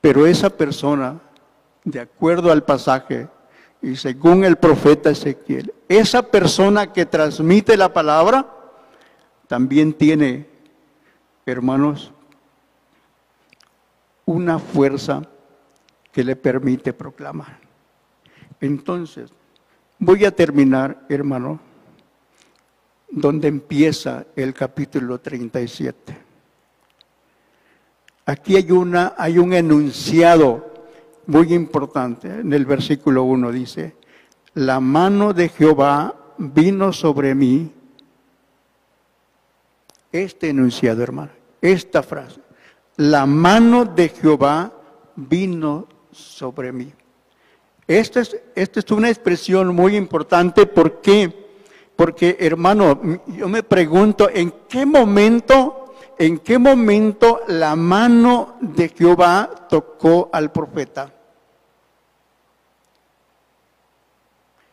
Pero 0.00 0.26
esa 0.26 0.50
persona, 0.50 1.20
de 1.90 2.00
acuerdo 2.00 2.52
al 2.52 2.64
pasaje 2.64 3.28
y 3.80 3.96
según 3.96 4.44
el 4.44 4.56
profeta 4.56 5.10
Ezequiel, 5.10 5.72
esa 5.88 6.22
persona 6.22 6.92
que 6.92 7.06
transmite 7.06 7.76
la 7.76 7.92
palabra 7.92 8.46
también 9.46 9.94
tiene, 9.94 10.46
hermanos, 11.46 12.12
una 14.26 14.58
fuerza 14.58 15.22
que 16.12 16.22
le 16.22 16.36
permite 16.36 16.92
proclamar. 16.92 17.58
Entonces, 18.60 19.32
voy 19.98 20.26
a 20.26 20.34
terminar, 20.34 21.06
hermano, 21.08 21.60
donde 23.10 23.48
empieza 23.48 24.26
el 24.36 24.52
capítulo 24.52 25.18
37. 25.18 26.18
Aquí 28.26 28.56
hay, 28.56 28.70
una, 28.70 29.14
hay 29.16 29.38
un 29.38 29.54
enunciado 29.54 30.67
muy 31.28 31.52
importante. 31.54 32.40
En 32.40 32.52
el 32.52 32.66
versículo 32.66 33.22
1 33.24 33.52
dice, 33.52 33.94
la 34.54 34.80
mano 34.80 35.32
de 35.32 35.48
Jehová 35.50 36.14
vino 36.38 36.92
sobre 36.92 37.34
mí. 37.34 37.70
Este 40.10 40.48
enunciado, 40.48 41.02
hermano, 41.02 41.30
esta 41.60 42.02
frase, 42.02 42.40
la 42.96 43.26
mano 43.26 43.84
de 43.84 44.08
Jehová 44.08 44.72
vino 45.16 45.86
sobre 46.10 46.72
mí. 46.72 46.92
Esta 47.86 48.20
es, 48.20 48.36
esta 48.54 48.80
es 48.80 48.90
una 48.90 49.10
expresión 49.10 49.74
muy 49.74 49.96
importante. 49.96 50.66
¿Por 50.66 51.00
qué? 51.02 51.46
Porque, 51.94 52.38
hermano, 52.40 53.00
yo 53.26 53.48
me 53.48 53.62
pregunto, 53.62 54.30
¿en 54.32 54.52
qué 54.66 54.86
momento, 54.86 55.94
en 56.18 56.38
qué 56.38 56.58
momento 56.58 57.42
la 57.48 57.76
mano 57.76 58.56
de 58.60 58.88
Jehová 58.88 59.66
tocó 59.68 60.30
al 60.32 60.50
profeta? 60.50 61.17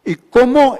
Y 0.05 0.15
cómo 0.15 0.77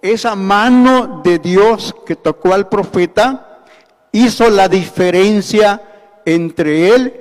esa 0.00 0.34
mano 0.34 1.20
de 1.22 1.38
Dios 1.38 1.94
que 2.04 2.16
tocó 2.16 2.52
al 2.54 2.68
profeta 2.68 3.64
hizo 4.12 4.48
la 4.50 4.68
diferencia 4.68 5.80
entre 6.24 6.94
él 6.94 7.20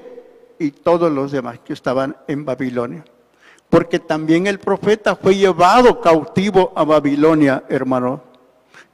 y 0.60 0.72
todos 0.72 1.12
los 1.12 1.32
demás 1.32 1.60
que 1.60 1.74
estaban 1.74 2.16
en 2.28 2.46
Babilonia. 2.46 3.04
Porque 3.70 4.00
también 4.00 4.48
el 4.48 4.60
profeta 4.60 5.16
fue 5.16 5.36
llevado 5.36 6.00
cautivo 6.00 6.72
a 6.76 6.84
Babilonia, 6.84 7.64
hermano. 7.70 8.22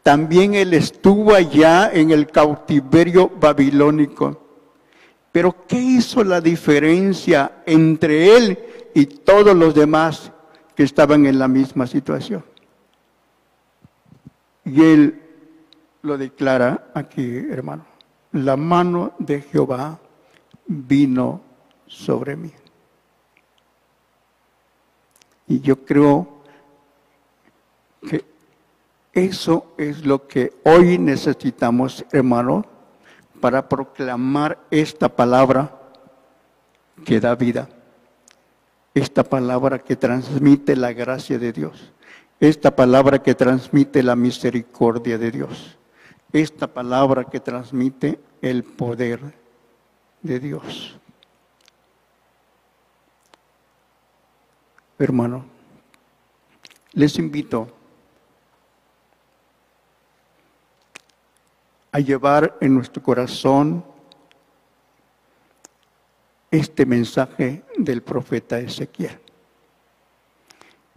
También 0.01 0.55
él 0.55 0.73
estuvo 0.73 1.33
allá 1.33 1.91
en 1.93 2.11
el 2.11 2.27
cautiverio 2.27 3.29
babilónico. 3.39 4.39
Pero 5.31 5.67
¿qué 5.67 5.77
hizo 5.77 6.23
la 6.23 6.41
diferencia 6.41 7.63
entre 7.65 8.35
él 8.35 8.59
y 8.93 9.05
todos 9.05 9.55
los 9.55 9.75
demás 9.75 10.31
que 10.79 10.85
estaban 10.85 11.25
en 11.25 11.37
la 11.37 11.49
misma 11.49 11.85
situación? 11.85 12.41
Y 14.63 14.81
él 14.81 15.21
lo 16.03 16.17
declara 16.17 16.85
aquí, 16.93 17.35
hermano. 17.51 17.85
La 18.31 18.55
mano 18.55 19.11
de 19.19 19.41
Jehová 19.41 19.99
vino 20.67 21.41
sobre 21.85 22.37
mí. 22.37 22.53
Y 25.47 25.59
yo 25.59 25.83
creo 25.83 26.43
que 28.09 28.23
eso 29.11 29.73
es 29.77 30.05
lo 30.05 30.27
que 30.27 30.53
hoy 30.63 30.97
necesitamos, 30.97 32.05
hermano, 32.13 32.65
para 33.41 33.67
proclamar 33.67 34.57
esta 34.71 35.09
palabra 35.09 35.77
que 37.03 37.19
da 37.19 37.35
vida, 37.35 37.67
esta 38.99 39.23
palabra 39.23 39.79
que 39.79 39.95
transmite 39.95 40.75
la 40.75 40.93
gracia 40.93 41.39
de 41.39 41.51
Dios, 41.51 41.91
esta 42.39 42.75
palabra 42.75 43.21
que 43.21 43.35
transmite 43.35 44.03
la 44.03 44.15
misericordia 44.15 45.17
de 45.17 45.31
Dios, 45.31 45.77
esta 46.31 46.67
palabra 46.67 47.25
que 47.25 47.39
transmite 47.39 48.19
el 48.41 48.63
poder 48.63 49.19
de 50.21 50.39
Dios. 50.39 50.99
hermano, 54.99 55.45
les 56.91 57.17
invito 57.17 57.69
a 61.91 61.99
llevar 61.99 62.57
en 62.59 62.75
nuestro 62.75 63.01
corazón 63.01 63.83
este 66.51 66.85
mensaje 66.85 67.63
del 67.77 68.01
profeta 68.01 68.59
Ezequiel. 68.59 69.19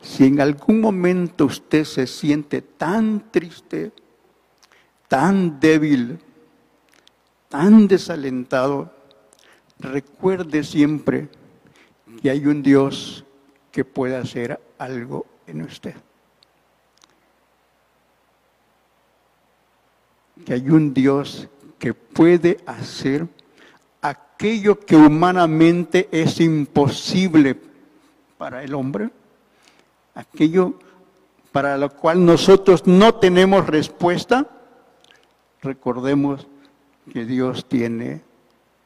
Si 0.00 0.24
en 0.24 0.40
algún 0.40 0.80
momento 0.80 1.44
usted 1.44 1.84
se 1.84 2.06
siente 2.06 2.60
tan 2.60 3.30
triste, 3.30 3.92
tan 5.08 5.60
débil, 5.60 6.18
tan 7.48 7.86
desalentado, 7.86 8.92
recuerde 9.78 10.64
siempre 10.64 11.28
que 12.20 12.30
hay 12.30 12.46
un 12.46 12.62
Dios 12.62 13.24
que 13.70 13.84
pueda 13.84 14.20
hacer 14.20 14.60
algo 14.78 15.26
en 15.46 15.62
usted. 15.62 15.94
Que 20.44 20.54
hay 20.54 20.68
un 20.68 20.92
Dios 20.92 21.48
que 21.78 21.94
puede 21.94 22.58
hacer 22.66 23.28
aquello 24.02 24.80
que 24.80 24.96
humanamente 24.96 26.08
es 26.10 26.40
imposible 26.40 27.56
para 28.36 28.64
el 28.64 28.74
hombre, 28.74 29.10
aquello 30.14 30.74
para 31.52 31.78
lo 31.78 31.90
cual 31.90 32.26
nosotros 32.26 32.86
no 32.86 33.14
tenemos 33.14 33.66
respuesta, 33.66 34.46
recordemos 35.62 36.48
que 37.12 37.24
Dios 37.24 37.66
tiene 37.68 38.22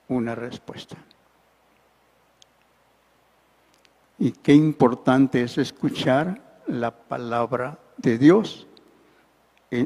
una 0.09 0.35
respuesta. 0.35 0.97
Y 4.19 4.33
qué 4.33 4.55
importante 4.55 5.43
es 5.43 5.59
escuchar 5.59 6.61
la 6.67 6.91
palabra 6.91 7.79
de 7.97 8.19
Dios, 8.19 8.67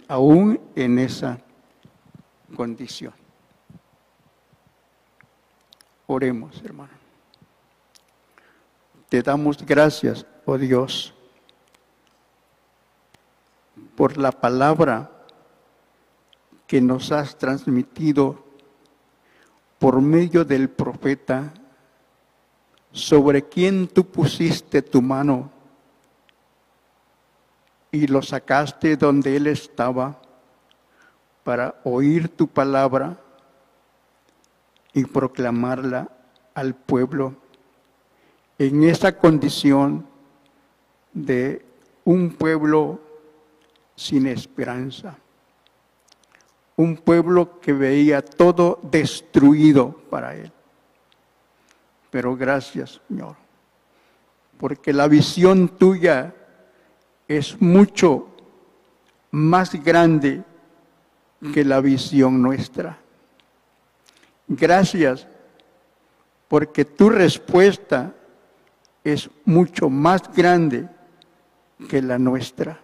aún 0.09 0.61
en 0.75 0.99
esa 0.99 1.39
condición. 2.57 3.20
Oremos, 6.13 6.61
hermano. 6.65 6.91
Te 9.09 9.23
damos 9.23 9.65
gracias, 9.65 10.27
oh 10.45 10.59
Dios, 10.59 11.15
por 13.95 14.19
la 14.19 14.33
palabra 14.33 15.09
que 16.67 16.81
nos 16.81 17.13
has 17.13 17.39
transmitido 17.39 18.45
por 19.79 20.01
medio 20.01 20.45
del 20.45 20.69
profeta 20.69 21.55
sobre 22.91 23.45
quien 23.45 23.87
tú 23.87 24.05
pusiste 24.05 24.83
tu 24.83 25.01
mano 25.01 25.49
y 27.93 28.09
lo 28.09 28.21
sacaste 28.21 28.97
donde 28.97 29.37
él 29.37 29.47
estaba 29.47 30.21
para 31.45 31.81
oír 31.85 32.29
tu 32.29 32.49
palabra 32.49 33.17
y 34.93 35.05
proclamarla 35.05 36.09
al 36.55 36.75
pueblo 36.75 37.37
en 38.59 38.85
esa 38.85 39.17
condición 39.17 40.07
de 41.13 41.65
un 42.05 42.31
pueblo 42.31 43.01
sin 43.97 44.27
esperanza, 44.27 45.17
un 46.77 46.97
pueblo 46.97 47.61
que 47.61 47.73
veía 47.73 48.23
todo 48.23 48.79
destruido 48.83 49.93
para 50.11 50.35
él. 50.35 50.53
Pero 52.11 52.37
gracias, 52.37 53.01
Señor, 53.09 53.37
porque 54.59 54.93
la 54.93 55.07
visión 55.07 55.69
tuya 55.69 56.35
es 57.29 57.61
mucho 57.63 58.29
más 59.31 59.75
grande 59.83 60.43
que 61.55 61.65
la 61.65 61.81
visión 61.81 62.43
nuestra. 62.43 62.99
Gracias 64.53 65.29
porque 66.49 66.85
tu 66.85 67.09
respuesta 67.09 68.13
es 69.05 69.31
mucho 69.45 69.89
más 69.89 70.23
grande 70.35 70.89
que 71.89 72.03
la 72.03 72.19
nuestra. 72.19 72.81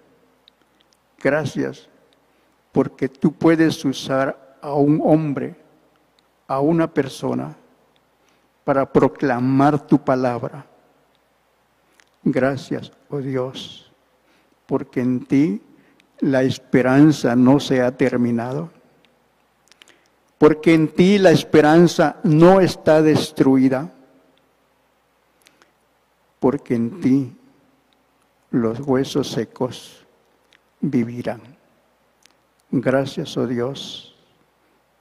Gracias 1.20 1.88
porque 2.70 3.08
tú 3.08 3.32
puedes 3.32 3.84
usar 3.84 4.58
a 4.62 4.74
un 4.74 5.00
hombre, 5.02 5.56
a 6.46 6.60
una 6.60 6.86
persona, 6.86 7.56
para 8.62 8.86
proclamar 8.92 9.84
tu 9.88 9.98
palabra. 9.98 10.64
Gracias, 12.22 12.92
oh 13.10 13.18
Dios, 13.18 13.92
porque 14.66 15.00
en 15.00 15.26
ti 15.26 15.60
la 16.20 16.44
esperanza 16.44 17.34
no 17.34 17.58
se 17.58 17.82
ha 17.82 17.90
terminado 17.96 18.75
porque 20.38 20.74
en 20.74 20.88
ti 20.88 21.18
la 21.18 21.30
esperanza 21.30 22.16
no 22.22 22.60
está 22.60 23.02
destruida, 23.02 23.92
porque 26.40 26.74
en 26.74 27.00
ti 27.00 27.36
los 28.50 28.80
huesos 28.80 29.28
secos 29.30 30.06
vivirán. 30.80 31.40
Gracias, 32.70 33.36
oh 33.36 33.46
Dios, 33.46 34.14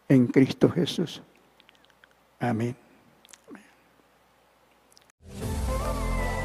en 0.07 0.27
Cristo 0.27 0.69
Jesús. 0.69 1.21
Amén. 2.39 2.75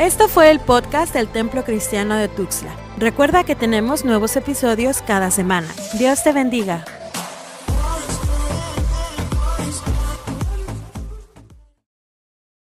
Esto 0.01 0.29
fue 0.29 0.51
el 0.51 0.61
podcast 0.61 1.13
del 1.13 1.29
Templo 1.29 1.63
Cristiano 1.63 2.17
de 2.17 2.29
Tuxtla. 2.29 2.75
Recuerda 2.97 3.45
que 3.45 3.55
tenemos 3.55 4.05
nuevos 4.05 4.35
episodios 4.35 5.03
cada 5.03 5.31
semana. 5.31 5.69
Dios 5.99 6.25
te 6.25 6.33
bendiga. 6.33 6.85